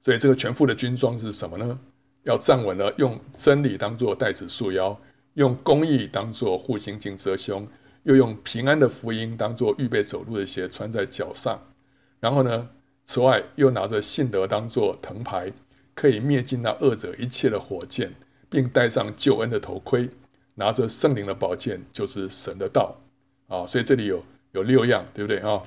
[0.00, 1.78] 所以这个全副的军装是什么呢？
[2.24, 5.00] 要站稳了，用真理当作带子束腰，
[5.34, 7.66] 用公义当做护心镜遮胸，
[8.02, 11.60] 又用平安的福音当做预备走路的鞋穿在脚上。
[12.20, 12.68] 然后呢，
[13.04, 15.52] 此外又拿着信德当做藤牌，
[15.94, 18.12] 可以灭尽那恶者一切的火箭，
[18.48, 20.08] 并戴上救恩的头盔，
[20.54, 22.96] 拿着圣灵的宝剑，就是神的道。
[23.48, 24.22] 啊，所以这里有
[24.52, 25.62] 有六样，对不对啊？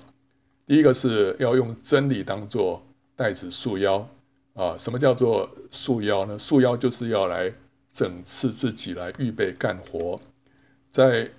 [0.65, 2.81] 第一个是要用真理当做
[3.15, 4.07] 带子束腰
[4.53, 4.75] 啊。
[4.77, 6.39] 什么叫做束腰呢？
[6.39, 7.53] 束腰就是要来
[7.91, 10.19] 整治自己，来预备干活。
[10.91, 11.29] 在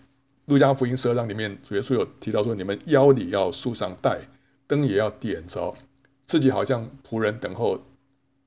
[0.45, 4.21] 路加福音十二章里面，主耶稣有提到说：“你们腰里要束上带。”
[4.69, 5.77] 灯也要点着，
[6.25, 7.81] 自己好像仆人等候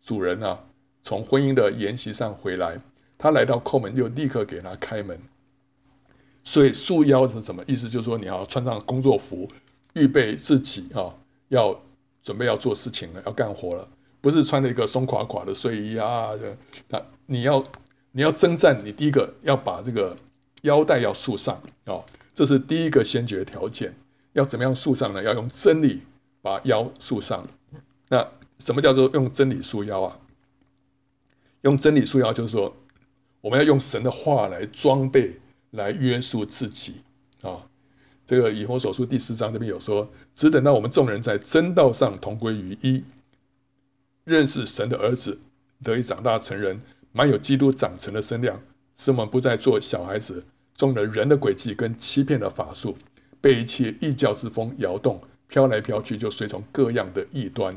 [0.01, 0.65] 主人啊，
[1.01, 2.77] 从婚姻的筵席上回来，
[3.19, 5.21] 他来到叩门，就立刻给他开门。
[6.43, 7.87] 所以束腰是什么意思？
[7.87, 9.47] 就是说你要穿上工作服，
[9.93, 11.13] 预备自己啊，
[11.49, 11.79] 要
[12.23, 13.87] 准备要做事情了，要干活了，
[14.21, 16.31] 不是穿了一个松垮垮的睡衣啊。
[16.87, 17.63] 那你要
[18.13, 20.17] 你要征战，你第一个要把这个
[20.63, 22.01] 腰带要束上啊，
[22.33, 23.93] 这是第一个先决条件。
[24.33, 25.21] 要怎么样束上呢？
[25.21, 26.01] 要用真理。
[26.41, 27.45] 把腰束上，
[28.07, 28.25] 那
[28.59, 30.17] 什么叫做用真理束腰啊？
[31.63, 32.73] 用真理束腰，就是说
[33.41, 35.39] 我们要用神的话来装备、
[35.71, 37.01] 来约束自己
[37.41, 37.67] 啊。
[38.25, 43.03] 这个以弗所书第四章这边有说，只等到我们众人在真道上同归于一，
[44.23, 45.39] 认识神的儿子，
[45.83, 46.81] 得以长大成人，
[47.11, 48.61] 满有基督长成的身量，
[48.95, 52.97] 使我们不再做小孩子，中了人的诡计跟欺骗的法术，
[53.41, 55.21] 被一切异教之风摇动。
[55.51, 57.75] 飘来飘去，就随从各样的异端，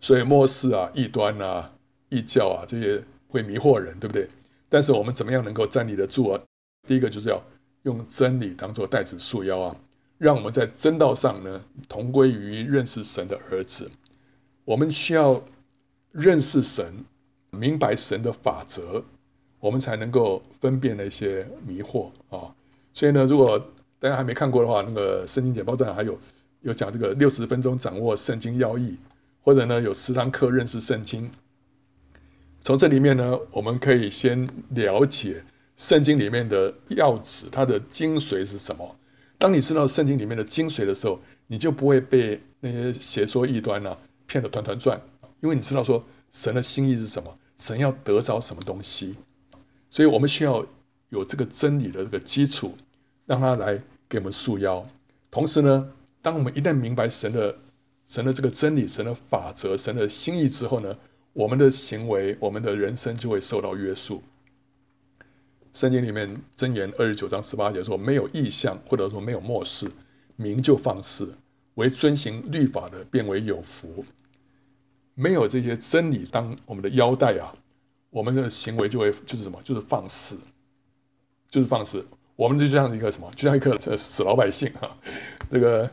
[0.00, 1.70] 所以末世啊、异端啊、
[2.08, 4.28] 异教啊，这些会迷惑人，对不对？
[4.68, 6.40] 但是我们怎么样能够站立得住啊？
[6.86, 7.42] 第一个就是要
[7.84, 9.76] 用真理当做带子束腰啊，
[10.18, 13.90] 让我们在真道上呢，同归于认识神的儿子。
[14.66, 15.42] 我们需要
[16.10, 16.92] 认识神，
[17.50, 19.02] 明白神的法则，
[19.60, 22.54] 我们才能够分辨那些迷惑啊。
[22.92, 23.58] 所以呢，如果
[23.98, 26.18] 大家还没看过的话，那个圣经简报站还有
[26.60, 28.96] 有讲这个六十分钟掌握圣经要义，
[29.42, 31.30] 或者呢有十堂课认识圣经。
[32.62, 35.44] 从这里面呢，我们可以先了解
[35.76, 38.96] 圣经里面的要旨，它的精髓是什么。
[39.38, 43.96] 当你知道圣经里面的精髓的时候，你就不会被那些邪说异端呢
[44.26, 45.00] 骗得团团转，
[45.40, 49.16] 因为你知道说神的心意是什么，神要得着什么东西。
[49.90, 50.64] 所以我们需要
[51.10, 52.76] 有这个真理的这个基础，
[53.26, 53.80] 让他来。
[54.08, 54.86] 给我们束腰，
[55.30, 55.88] 同时呢，
[56.20, 57.56] 当我们一旦明白神的
[58.06, 60.94] 神的这个真理、神的法则、神的心意之后呢，
[61.32, 64.22] 我们的行为、我们的人生就会受到约束。
[65.72, 69.90] 圣经里面箴言二十九章十八节说：“没有异象，或者说没有默示，
[70.36, 71.24] 民就放肆；
[71.76, 74.04] 为遵行律法的，变为有福。”
[75.14, 77.54] 没有这些真理当我们的腰带啊，
[78.10, 79.58] 我们的行为就会就是什么？
[79.62, 80.38] 就是放肆，
[81.48, 82.04] 就是放肆。
[82.36, 84.94] 我们就像一个什么，就像一个死老百姓哈。
[85.50, 85.90] 这个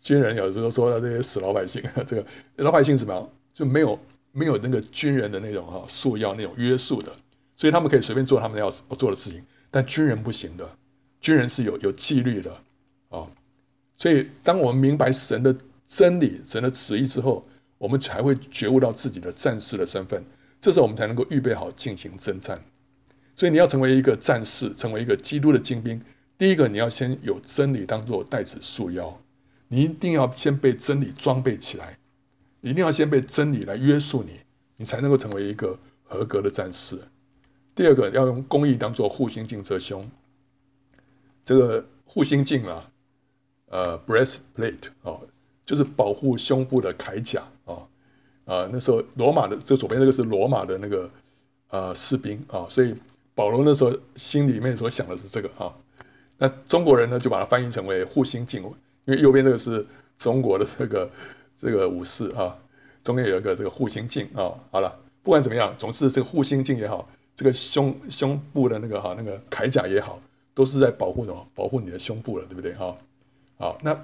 [0.00, 2.26] 军人有时候说的这些死老百姓， 这个
[2.56, 3.98] 老百姓怎么样，就没有
[4.36, 7.10] 没有那个军人的那种哈束腰那种约束的，
[7.56, 9.42] 所以他们可以随便做他们要做的事情。
[9.70, 10.76] 但军人不行的，
[11.20, 12.52] 军人是有有纪律的
[13.08, 13.26] 啊。
[13.96, 15.56] 所以当我们明白神的
[15.86, 17.42] 真理、神的旨意之后，
[17.78, 20.22] 我们才会觉悟到自己的战士的身份，
[20.60, 22.62] 这时候我们才能够预备好进行征战。
[23.34, 26.00] 所以你要成为一个战士，成为一个基督的精兵。
[26.38, 29.18] 第一个，你要先有真理当做带子束腰，
[29.68, 31.98] 你一定要先被真理装备起来，
[32.60, 34.40] 一定要先被真理来约束你，
[34.76, 36.98] 你才能够成为一个合格的战士。
[37.74, 40.08] 第二个，要用公义当做护心镜遮胸。
[41.44, 42.90] 这个护心镜啊，
[43.68, 45.20] 呃，breastplate 哦，
[45.64, 47.74] 就是保护胸部的铠甲啊。
[48.44, 51.10] 啊、那时候罗马的这左边这个是罗马的那个
[51.68, 52.94] 呃士兵啊，所以。
[53.36, 55.70] 保罗那时候心里面所想的是这个啊，
[56.38, 58.62] 那中国人呢就把它翻译成为护心镜，
[59.04, 59.86] 因为右边这个是
[60.16, 61.10] 中国的这个
[61.56, 62.56] 这个武士啊，
[63.02, 64.52] 中间有一个这个护心镜啊。
[64.70, 70.20] 好了，不管怎么样，总之这个护心镜也好，这个胸胸部的那个哈那个铠甲也好，
[70.54, 71.48] 都是在保护什么？
[71.54, 72.96] 保护你的胸部了，对不对哈？
[73.58, 73.98] 好，那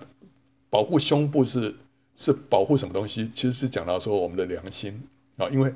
[0.70, 1.74] 保护胸部是
[2.16, 3.30] 是保护什么东西？
[3.34, 5.02] 其实是讲到说我们的良心
[5.36, 5.72] 啊，因为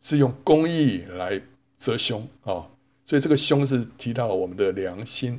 [0.00, 1.40] 是用公义来
[1.78, 2.66] 遮胸啊。
[3.06, 5.38] 所以这个胸是提到我们的良心，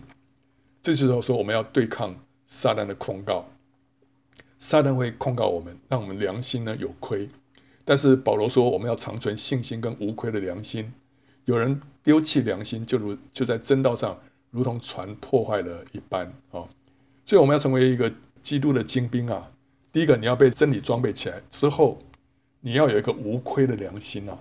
[0.83, 2.15] 这就是说我们要对抗
[2.45, 3.43] 撒旦的控告，
[4.59, 7.29] 撒旦会控告我们，让我们良心呢有亏。
[7.83, 10.91] 但是保罗说我们要长存信心跟无亏的良心。
[11.45, 16.65] 有人丢弃良心，就如就在真道上如同船破坏了一般啊。
[17.25, 19.51] 所以我们要成为一个基督的精兵啊。
[19.91, 21.99] 第一个你要被真理装备起来之后，
[22.61, 24.37] 你要有一个无亏的良心啊。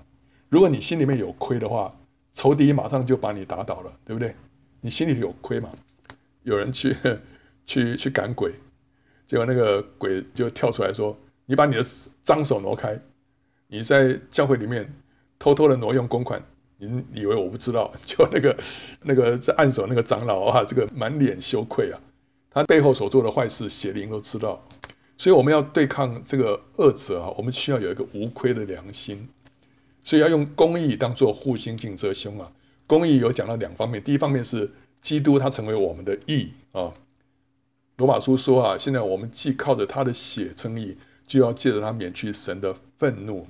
[0.48, 1.94] 如果你心里面有亏的话，
[2.32, 4.34] 仇敌马上就把你打倒了，对不对？
[4.80, 5.70] 你心里有亏嘛？
[6.42, 6.96] 有人去
[7.64, 8.52] 去去赶鬼，
[9.26, 11.16] 结果那个鬼就跳出来说
[11.46, 11.84] ：“你把你的
[12.22, 13.00] 脏手挪开！
[13.68, 14.92] 你在教会里面
[15.38, 16.42] 偷偷的挪用公款，
[16.78, 18.56] 你以为我不知道？”就 那个
[19.02, 21.98] 那个在按手那个长老啊，这个满脸羞愧啊，
[22.50, 24.62] 他背后所做的坏事，邪灵都知道。
[25.16, 29.28] 所以我们要对抗这个恶者啊，我们需要有一个无愧的良心，
[30.02, 32.52] 所以要用公义当做护心镜遮胸啊。
[32.86, 34.70] 公义有讲到两方面，第一方面是
[35.00, 36.92] 基督他成为我们的义啊。
[37.96, 43.46] 罗马书说啊，现在我们既靠着他的血称义，就要借着他免去神的愤怒。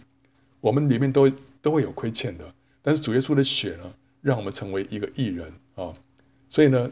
[0.60, 1.30] 我们里面都
[1.62, 2.44] 都会有亏欠的，
[2.82, 5.92] 但是主耶稣的血呢，让我们成为一个义人啊。
[6.48, 6.90] 所以呢，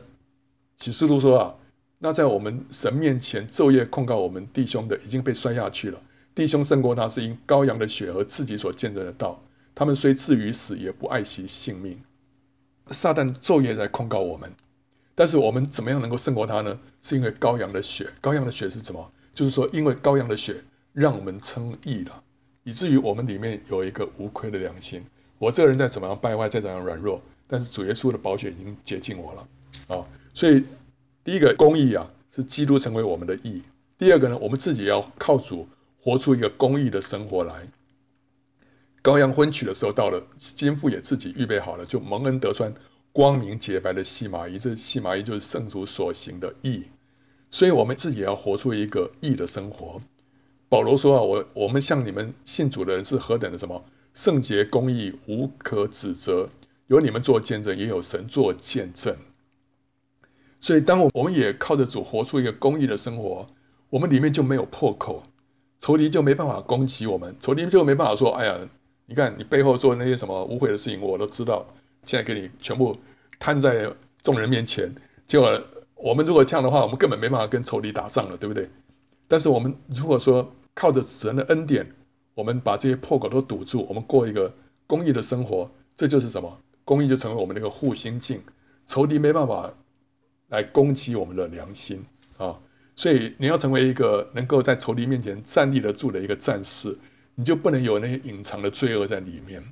[0.76, 1.55] 启示录说啊。
[2.05, 6.03] 那在我们神面前昼夜控告我们弟兄的已经被摔下去了。
[6.34, 9.40] 弟兄胜过他，是因羔羊的血和自己所见证的道。
[9.72, 12.03] 他们虽至于死，也不爱惜性命。
[12.88, 14.53] 撒旦昼夜在控告我们，
[15.22, 16.76] 但是我们怎么样能够胜过他呢？
[17.00, 18.10] 是因为羔羊的血。
[18.20, 19.08] 羔羊的血是什么？
[19.32, 20.56] 就是说，因为羔羊的血
[20.92, 22.24] 让我们称义了，
[22.64, 25.00] 以至于我们里面有一个无亏的良心。
[25.38, 30.04] 我这个人再怎么样败坏，再怎么样软弱，但是主耶稣的宝血已经洁净我了啊！
[30.34, 30.64] 所以。
[31.22, 33.62] 第一个公义啊，是基督成为我们的义。
[33.96, 35.68] 第二个呢，我们自己要靠主
[36.00, 37.68] 活出一个公义的生活来。
[39.04, 42.74] 羔羊婚娶的时候到了，金妇也自己预备好了，就蒙恩得穿
[43.12, 44.58] 光明洁白的细麻衣。
[44.58, 46.84] 这细麻衣就是圣主所行的义。
[47.50, 50.00] 所以，我们自己要活出一个义的生活。
[50.68, 53.84] 保罗说啊，我我们向你们信主的人是何等的什么
[54.14, 56.48] 圣洁、公义、无可指责，
[56.86, 59.14] 有你们做见证，也有神做见证。
[60.58, 63.46] 所以，当我我们也靠着主活出一个公义的生活，
[63.90, 65.22] 我们里面就没有破口，
[65.78, 68.58] 仇敌就没办法攻击我们，仇敌就没办法说：“哎呀，
[69.04, 71.66] 你看你背后做那些什么污秽的事情，我都知道，
[72.05, 72.96] 现在给你全部
[73.38, 73.90] 摊在
[74.22, 74.92] 众人面前。”
[75.26, 75.62] 结果，
[75.94, 78.68] 我们如果这样的话，我们根本没办法跟仇敌打仗了，对不对？
[79.28, 81.86] 但是，我们如果说靠着神的恩典，
[82.34, 84.55] 我们把这些破口都堵住，我们过一个
[84.86, 86.59] 公义的生活，这就是什么？
[86.84, 88.42] 公义就成为我们那个护心镜，
[88.86, 89.72] 仇敌没办法。
[90.48, 92.05] 来攻击我们的良心
[92.36, 92.55] 啊！
[92.94, 96.94] 所以你要成为一个能够在仇敌面前站立得住的一个战士，
[97.36, 99.64] 你就不能有那些隐藏的罪恶在里面。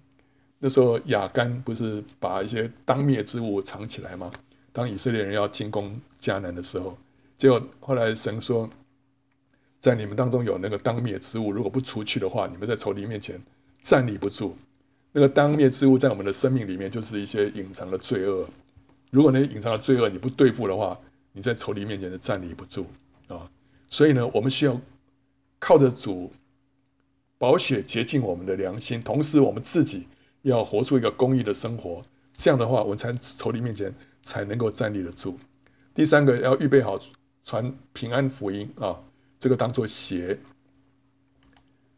[0.63, 4.31] 那时候亚干不是把一些当灭之物藏起来吗？
[4.73, 6.97] 当以色列人要进攻迦南的时候，
[7.39, 8.69] 结果后来神说，
[9.81, 13.41] 在你们当中有那个当灭之物，如果不除去的话，你们在仇敌面前
[13.81, 14.55] 站立不住。
[15.13, 18.47] 那个当灭之物在我们的生命里面就是一些隐藏的罪恶。
[19.11, 20.97] 如果那隐藏的罪恶你不对付的话，
[21.33, 22.87] 你在仇敌面前就站立不住
[23.29, 23.51] 啊！
[23.89, 24.81] 所以呢，我们需要
[25.59, 26.31] 靠着主
[27.39, 30.07] 保血洁净我们的良心，同时我们自己
[30.43, 32.05] 要活出一个公义的生活。
[32.34, 35.38] 这样的话，我才仇敌面前才能够站立得住。
[35.95, 36.99] 第三个，要预备好
[37.45, 38.99] 传平安福音啊！
[39.38, 40.38] 这个当做鞋，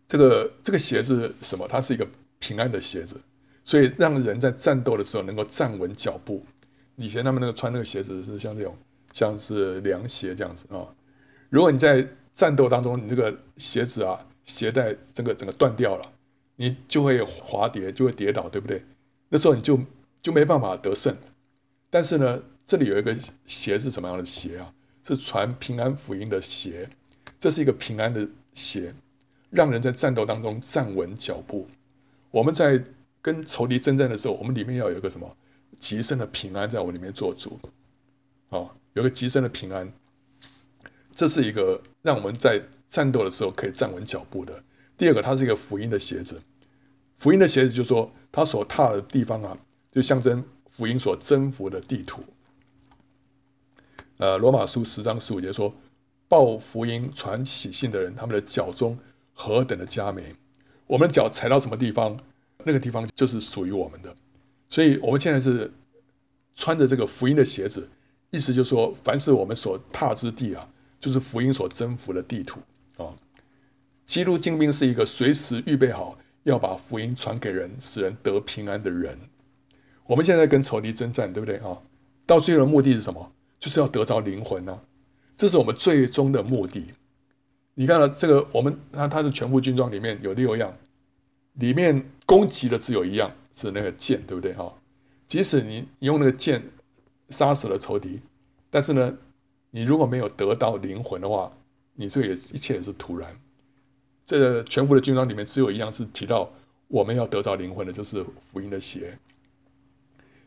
[0.08, 1.68] 这个这个鞋是什么？
[1.68, 2.06] 它是一个
[2.38, 3.20] 平安的鞋子，
[3.64, 6.44] 所以让人在战斗的时候能够站稳脚步。
[6.96, 8.76] 以前他们那个穿那个鞋子是像这种，
[9.12, 10.86] 像是凉鞋这样子啊。
[11.50, 16.12] 如果你在战斗当中，你这个鞋子啊，鞋带整个整个断掉了，
[16.62, 18.84] 你就会滑跌，就会跌倒，对不对？
[19.30, 19.76] 那时候你就
[20.20, 21.16] 就没办法得胜。
[21.90, 24.72] 但是呢，这里有一个鞋是什么样的鞋啊？
[25.04, 26.88] 是传平安福音的鞋，
[27.40, 28.94] 这是一个平安的鞋，
[29.50, 31.66] 让人在战斗当中站稳脚步。
[32.30, 32.84] 我们在
[33.20, 35.36] 跟仇敌征战的时候，我们里面要有一个什么？
[35.80, 37.58] 极深的平安在我里面做主，
[38.50, 39.92] 哦，有个极深的平安，
[41.12, 44.62] 这是一个让我们在战斗的时候可以站稳脚步的。
[44.96, 46.40] 第二个，它是一个福音的鞋子，
[47.22, 49.56] 福音的鞋子就是说，它所踏的地方啊，
[49.92, 52.20] 就象征福音所征服的地图。
[54.16, 55.72] 呃，罗马书十章十五节说
[56.26, 58.98] ：“报福音、传喜信的人，他们的脚中
[59.34, 60.34] 何等的佳美！
[60.88, 62.18] 我们脚踩到什么地方，
[62.64, 64.16] 那个地方就是属于我们的。”
[64.68, 65.72] 所以，我们现在是
[66.56, 67.88] 穿着这个福音的鞋子，
[68.30, 70.68] 意思就是说，凡是我们所踏之地啊，
[70.98, 72.58] 就是福音所征服的地图
[72.96, 73.14] 啊。
[74.06, 79.18] 基督精兵是一个随时预备好要把福音传给人，使人得平安的人。
[80.06, 81.78] 我们现在跟仇敌征战，对不对啊？
[82.26, 83.32] 到最后的目的是什么？
[83.58, 84.80] 就是要得着灵魂呐，
[85.36, 86.94] 这是我们最终的目的。
[87.74, 90.76] 你看了这个，我们他他的全副军装里面有六样，
[91.54, 93.32] 里面攻击的只有一样。
[93.54, 94.74] 是那个剑，对不对哈？
[95.28, 96.62] 即使你用那个剑
[97.28, 98.18] 杀死了仇敌，
[98.70, 99.14] 但是呢，
[99.72, 101.52] 你如果没有得到灵魂的话，
[101.96, 103.38] 你这也一切也是徒然。
[104.24, 106.50] 这个全副的军装里面只有一样是提到
[106.88, 109.18] 我们要得到灵魂的，就是福音的鞋。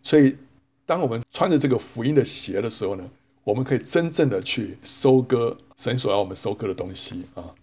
[0.04, 0.36] 所以，
[0.86, 3.10] 当我们穿着这个福音的鞋的时候呢，
[3.44, 7.54] 我们可以真正的去收割神所要我们收割的东西啊。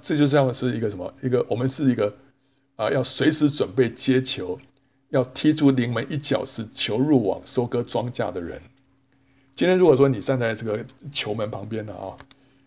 [0.00, 1.14] 这就像是一个什么？
[1.22, 2.12] 一个我们是一个
[2.74, 4.58] 啊，要随时准备接球，
[5.10, 8.60] 要踢出临门一脚，使球入网，收割庄稼的人。
[9.54, 12.16] 今天如果说你站在这个球门旁边了啊，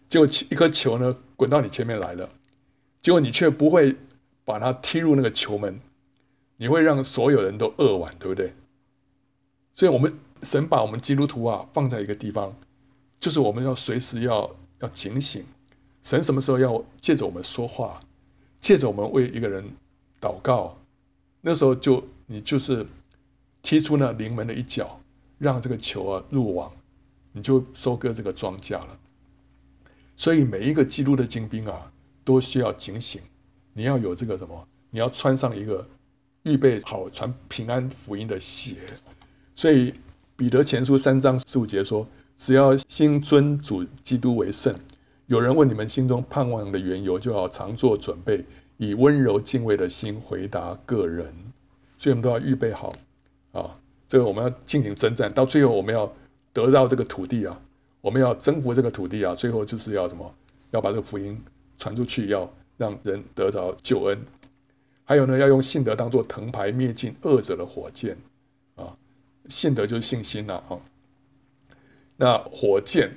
[0.07, 2.29] 结果一颗球呢滚到你前面来了，
[3.05, 3.97] 结果你却不会
[4.43, 5.79] 把它踢入那个球门，
[6.57, 8.55] 你会让所有人都扼腕，对不对？
[9.75, 12.55] 所以，我们神把我们基督徒啊放在一个地方，
[13.19, 14.49] 就是我们要随时要
[14.79, 15.45] 要警醒。
[16.01, 17.99] 神什么时候要借着我们说话，
[18.59, 19.63] 借着我们为一个人
[20.19, 20.75] 祷告，
[21.41, 22.87] 那时候就你就是
[23.61, 24.99] 踢出那临门的一脚，
[25.37, 26.71] 让这个球啊入网，
[27.33, 28.97] 你就收割这个庄稼了。
[30.15, 31.91] 所以，每一个基督的精兵啊，
[32.25, 33.21] 都需要警醒。
[33.71, 34.67] 你要有这个什么？
[34.89, 35.87] 你要穿上一个
[36.43, 38.75] 预备好传平安福音的鞋。
[39.55, 39.93] 所以，
[40.35, 42.05] 彼得前书三章十五节说
[42.35, 44.73] ：“只要心尊主基督为圣。
[45.27, 48.43] 有人问你们心中盼望的缘由，就要常做准备，
[48.77, 51.33] 以温柔敬畏的心回答个人。”
[51.97, 52.91] 所以，我们都要预备好
[53.53, 53.79] 啊！
[54.07, 56.11] 这个我们要进行征战，到最后我们要
[56.53, 57.59] 得到这个土地啊！
[58.01, 59.33] 我们要征服这个土地啊！
[59.33, 60.31] 最后就是要什么？
[60.71, 61.41] 要把这个福音
[61.77, 64.25] 传出去，要让人得到救恩。
[65.03, 68.17] 还有呢，要用信德当做藤牌，灭尽恶者的火箭
[68.75, 68.97] 啊。
[69.49, 70.79] 信德就是信心呐，啊，
[72.17, 73.11] 那火箭，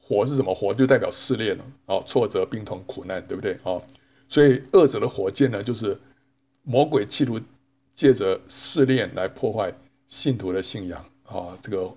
[0.00, 0.54] 火是什么？
[0.54, 3.54] 火就代表试炼了，啊，挫折、病痛、苦难，对不对？
[3.64, 3.82] 啊，
[4.28, 5.98] 所以恶者的火箭呢，就是
[6.62, 7.40] 魔鬼企图
[7.94, 9.74] 借着试炼来破坏
[10.06, 11.58] 信徒的信仰啊。
[11.60, 11.92] 这个，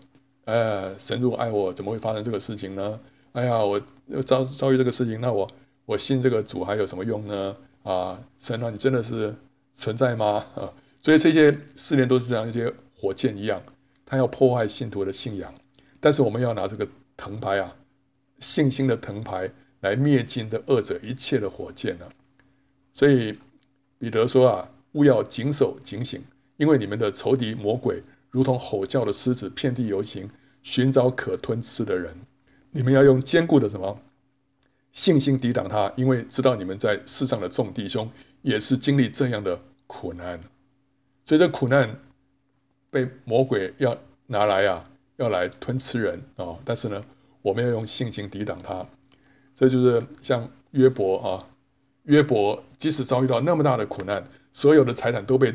[0.46, 3.00] 呃，神如果爱我，怎么会发生这个事情呢？
[3.34, 3.80] 哎呀，我
[4.26, 5.48] 遭遭遇这个事情，那我
[5.88, 7.58] 我信这个主还有什么用呢？
[7.82, 9.34] 啊，神啊，你真的是
[9.74, 10.46] 存在吗？
[10.54, 10.72] 啊，
[11.02, 12.72] 所以这些试炼都是这样一些。
[13.00, 13.62] 火箭一样，
[14.08, 15.54] 它要破坏信徒的信仰，
[16.00, 17.76] 但是我们要拿这个藤牌啊，
[18.40, 22.10] 信心的藤牌来灭尽的恶者一切的火箭呢、啊。
[22.92, 23.38] 所以
[24.00, 26.20] 彼得说啊，务要谨守警醒，
[26.58, 30.28] 因为你们的仇敌魔鬼如同吼叫的狮子，遍地游行，
[30.64, 32.18] 寻找可吞吃的人。
[32.72, 34.02] 你们要用坚固的什么
[34.98, 38.10] 信心抵挡他，因为知道你们在世上的众弟兄
[38.42, 40.42] 也是经历这样的苦难，
[41.24, 41.96] 所以这苦难。
[42.90, 43.96] 被魔鬼要
[44.26, 44.84] 拿来啊，
[45.18, 47.04] 要来吞吃人啊、但是呢，
[47.44, 48.84] 我们要用信心抵挡他。
[49.54, 51.46] 这就是像约伯啊，
[52.04, 55.54] 约伯即使遭遇到那么大的苦难，所有的财产都被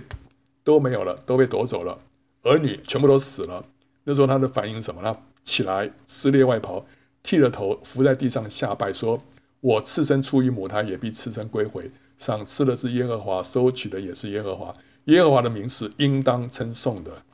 [0.62, 1.98] 都没有了，都被夺走了，
[2.42, 3.64] 儿女全部都死了。
[4.04, 5.18] 那时候他的反应什么呢？
[5.42, 6.86] 起来撕裂外袍，
[7.24, 9.20] 剃了头，伏在地上下拜，说
[9.62, 11.90] ：“我赤身出于母胎，也必赤身归回。
[12.18, 14.72] 赏赐的是耶和华，收取的也是耶和华。”
[15.06, 17.24] 耶和华的名是应当称颂的。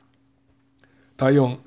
[1.15, 1.59] 他用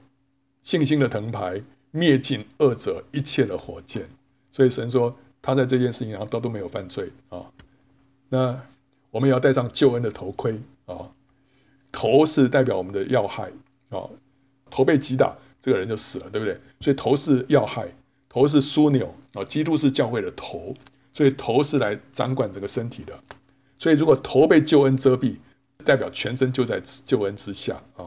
[0.64, 4.08] 信心的藤牌灭尽恶者一切的火箭，
[4.52, 7.46] 所以神说他在这件事情上都都没有犯罪啊。
[8.30, 8.60] 那
[9.12, 11.12] 我们也要戴上救恩的头盔啊，
[11.92, 13.52] 头是代表我们的要害
[13.90, 14.10] 啊，
[14.70, 16.58] 头被击打，这个人就死了，对不对？
[16.80, 17.86] 所以头是要害，
[18.28, 20.74] 头是枢纽啊，基督是教会的头，
[21.12, 23.18] 所以头是来掌管整个身体的。
[23.78, 25.36] 所以如果头被救恩遮蔽，
[25.84, 28.06] 代表全身就在救恩之下啊，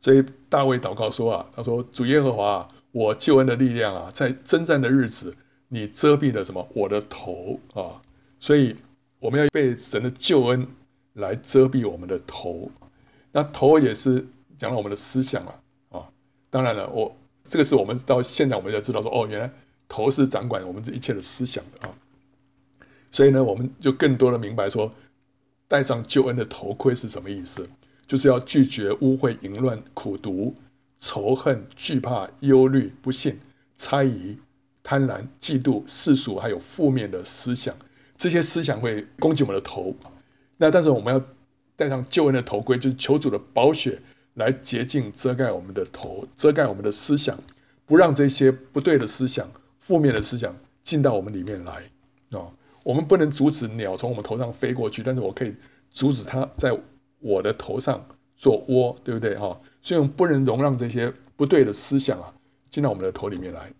[0.00, 5.34] 所以大卫祷告说啊，他说：“主耶和华，我救恩的力量啊，在征战的日子，
[5.68, 6.68] 你遮蔽了什么？
[6.74, 8.02] 我的头啊！
[8.38, 8.76] 所以
[9.18, 10.68] 我们要被神的救恩
[11.14, 12.70] 来遮蔽我们的头。
[13.32, 14.26] 那头也是
[14.58, 15.54] 讲到我们的思想啊
[15.88, 16.08] 啊！
[16.50, 19.50] 当然了，我这个是我们到现在我们才知道说，哦，原来
[19.88, 21.94] 头是掌管我们这一切的思想的啊。
[23.10, 24.92] 所以呢，我们就更多的明白说。”
[25.66, 27.68] 戴上救恩的头盔是什么意思？
[28.06, 30.54] 就是要拒绝污秽、淫乱、苦毒、
[31.00, 33.40] 仇恨、惧怕、忧虑、不信、
[33.74, 34.36] 猜疑、
[34.82, 37.74] 贪婪、嫉妒、世俗，还有负面的思想。
[38.16, 39.96] 这些思想会攻击我们的头。
[40.58, 41.24] 那但是我们要
[41.76, 44.00] 戴上救恩的头盔，就是求主的宝血
[44.34, 47.36] 来洁净、遮盖我们的头，遮盖我们的思想，
[47.86, 49.50] 不让这些不对的思想、
[49.86, 51.82] 负面的思想进到我们里面来
[52.30, 52.48] 啊。
[52.82, 55.54] 我们不能阻止鸟从我们头上飞过去，但是我可以
[55.90, 56.74] 阻止它在
[57.20, 58.06] 我的头上
[58.36, 59.60] 做窝，对不对哈？
[59.82, 62.32] 所以我们不能容让这些不对的思想啊
[62.70, 63.72] 进到我们的头里面来，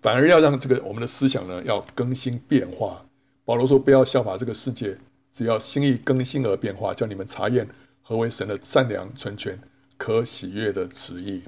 [0.00, 3.04] 反而要让这个我们的思想呢要更新变化。
[3.44, 4.96] 保罗说：“不要效法这个世界，
[5.30, 7.68] 只要心意更新而变化，叫你们查验
[8.02, 9.58] 何为神的善良、纯全、
[9.96, 11.42] 可喜悦的旨意。”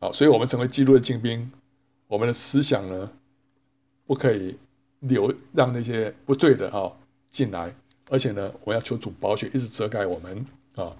[0.00, 1.52] 好，所以我们成为基督的精兵，
[2.10, 3.10] 我们的思想呢
[4.04, 4.58] 不可以。
[5.00, 6.92] 留让那些不对的啊
[7.30, 7.74] 进来，
[8.10, 10.94] 而且呢，我要求主宝血一直遮盖我们啊。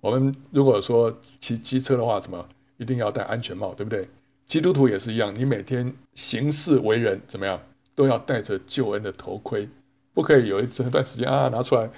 [0.00, 2.48] 我们如果说骑机车的话，什么
[2.78, 4.08] 一定要戴安全帽，对不对？
[4.46, 7.60] 基督徒也是一样，你每天行事为人怎么样，
[7.94, 9.68] 都要戴着救恩的头盔，
[10.14, 11.90] 不可以有一这段时间啊拿出来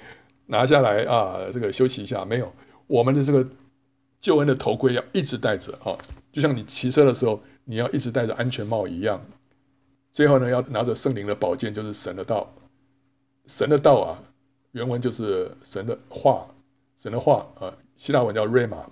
[0.47, 2.53] 拿下来啊，这个休息一下，没有，
[2.87, 3.47] 我们的这个
[4.19, 5.97] 救恩的头盔要一直戴着哈，
[6.33, 9.21] 就像你骑车的时候，你要一直戴着安全帽一样。
[10.13, 12.51] 最后呢，要拿着圣灵的宝剑，就是神的道。
[13.45, 14.23] 神的道啊，
[14.71, 16.47] 原文就是神的话，
[16.95, 18.89] 神的话啊，希腊文叫瑞玛。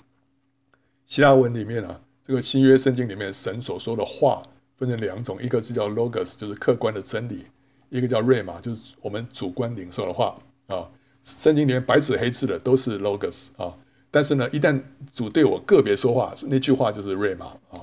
[1.05, 4.43] 希腊文里面啊，这个新约圣经里面神所说的话
[4.75, 7.45] 分成两种，一个是叫 Logos，就是客观的真理；
[7.89, 10.35] 一个叫瑞玛就是我们主观领受的话
[10.67, 10.91] 啊。
[11.23, 13.73] 圣经里面白纸黑字的都是 Logos 啊，
[14.11, 14.79] 但是呢，一旦
[15.13, 17.81] 主对我个别说话，那句话就是瑞玛啊。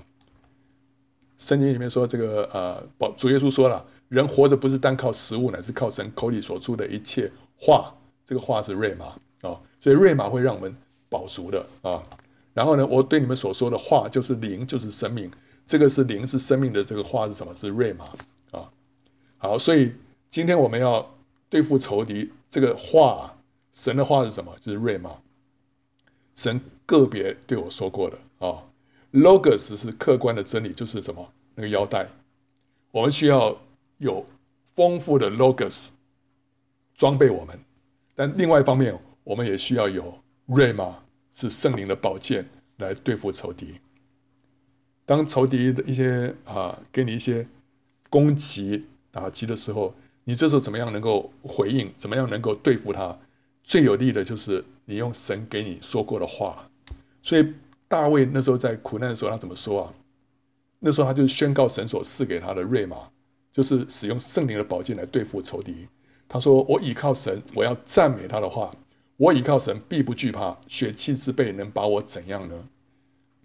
[1.43, 7.93] 圣经里面说，这个呃，保主耶稣说了，人活着不是单靠食物，乃是靠神口里所出的一切话。
[8.25, 9.07] 这个话是瑞玛
[9.41, 10.73] 啊，所以瑞玛会让我们
[11.09, 12.01] 饱足的啊。
[12.55, 15.29] 然后呢，我对你们所说的话就是灵，就是生命。
[15.67, 17.53] 这个是灵，是生命的这个话是什么？
[17.57, 18.05] 是瑞玛
[18.53, 18.71] 啊。
[19.37, 19.93] 好，所以
[20.31, 21.15] 今天我们要
[21.49, 23.37] 对付仇敌，这个话，
[23.73, 24.55] 神的话是什么？
[24.61, 25.11] 就是瑞玛。
[26.37, 28.63] 神个别对我说过的啊。
[29.13, 31.33] Logos 是客观的真理，就是什么？
[31.55, 32.09] 那个腰带，
[32.91, 33.61] 我们需要
[33.99, 34.27] 有
[34.75, 35.89] 丰富的 Logos
[36.95, 37.59] 装备我们，
[38.15, 40.19] 但另外一方面，我们也需要有
[40.49, 40.95] Rhema，
[41.31, 42.49] 是圣灵的宝剑
[42.79, 43.75] 来对付仇敌。
[45.05, 47.47] 当仇敌的一些啊给你一些
[48.09, 49.95] 攻击打击的时候，
[50.25, 51.93] 你这时候怎么样能够回应？
[51.97, 53.19] 怎么样能够对付他？
[53.63, 56.71] 最有利的就是你用神给你说过的话，
[57.23, 57.53] 所以。
[57.93, 59.93] 大卫那时候在苦难的时候，他怎么说啊？
[60.79, 62.97] 那时候他就宣告神所赐给他的瑞玛，
[63.53, 65.87] 就是使用圣灵的宝剑来对付仇敌。
[66.27, 68.75] 他说：“我倚靠神，我要赞美他的话。
[69.19, 70.57] 我倚靠神，必不惧怕。
[70.67, 72.55] 血气之辈能把我怎样呢？”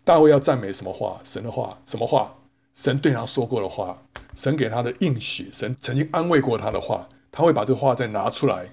[0.06, 1.20] 大卫要赞美什么话？
[1.26, 2.34] 神的话，什么话？
[2.74, 4.02] 神对他说过的话，
[4.34, 8.70] 神给他的应许，神曾经安慰过他的话，他会把这个话再拿出来。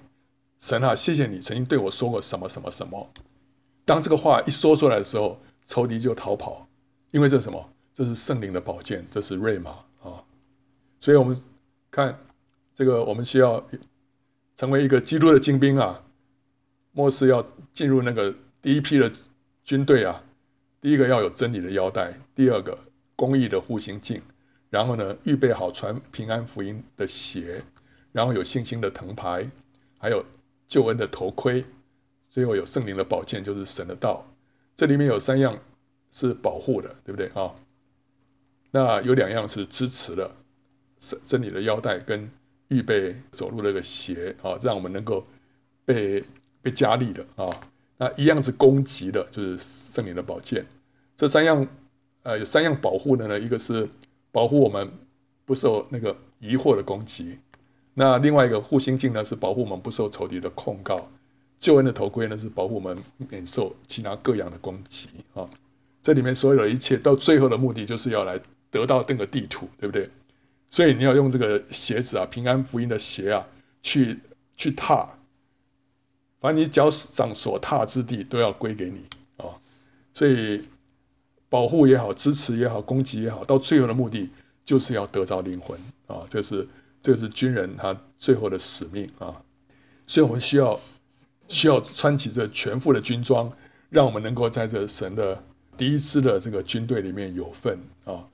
[0.57, 3.09] 神啊，谢谢你曾经对我说过什么什么什么。
[3.83, 6.67] 当这个话一说出来的时候，仇敌就逃跑，
[7.11, 7.69] 因为这是什么？
[7.93, 9.71] 这是圣灵的宝剑，这是瑞玛
[10.03, 10.21] 啊！
[10.99, 11.41] 所以，我们
[11.89, 12.19] 看
[12.73, 13.65] 这个，我们需要
[14.57, 16.03] 成为一个基督的精兵啊！
[16.91, 19.09] 末世要进入那个第一批的
[19.63, 20.21] 军队啊！
[20.81, 22.77] 第一个要有真理的腰带，第二个
[23.15, 24.21] 公义的护心镜，
[24.69, 27.63] 然后呢，预备好传平安福音的鞋，
[28.11, 29.49] 然后有信心的藤牌，
[29.97, 30.21] 还有
[30.67, 31.63] 救恩的头盔，
[32.29, 34.25] 最后有圣灵的宝剑，就是神的道。
[34.75, 35.57] 这里面有三样
[36.11, 37.55] 是保护的，对不对啊？
[38.71, 40.35] 那有两样是支持的，
[40.99, 42.29] 真真理的腰带跟
[42.67, 45.23] 预备走路那个鞋啊，让我们能够
[45.85, 46.23] 被
[46.61, 47.45] 被加力的啊。
[47.97, 50.65] 那一样是攻击的，就是圣灵的宝剑。
[51.15, 51.65] 这三样
[52.23, 53.87] 呃有三样保护的呢，一个是
[54.33, 54.91] 保护我们
[55.45, 57.39] 不受那个疑惑的攻击，
[57.93, 61.09] 那另外一个护心镜呢是保护我们不受仇敌的控告。
[61.59, 62.95] 救恩的头盔呢，是保护我们
[63.29, 65.49] 免受其他各样的攻击啊！
[66.03, 70.07] 这里面所有的一切，到最后的目的就是要来得到这个地图，对不对？
[70.69, 73.47] 所以你要用这个鞋子啊，平安福音的鞋啊，
[73.81, 74.19] 去
[74.55, 75.09] 去踏，
[76.39, 79.01] 凡你脚掌所踏之地都要归给你
[79.37, 79.49] 啊！
[80.13, 80.63] 所以
[81.49, 84.29] 保护也好，支持也好，攻击也好，到最后的目的
[84.63, 86.21] 就是要得到灵魂啊！
[86.29, 86.67] 这是
[87.01, 89.41] 这是军人他最后的使命啊！
[90.05, 90.79] 所以我们需要。
[91.47, 93.51] 需要穿起这全副的军装，
[93.89, 95.43] 让我们能够在这神的
[95.77, 98.25] 第一支的这个军队里面有份啊！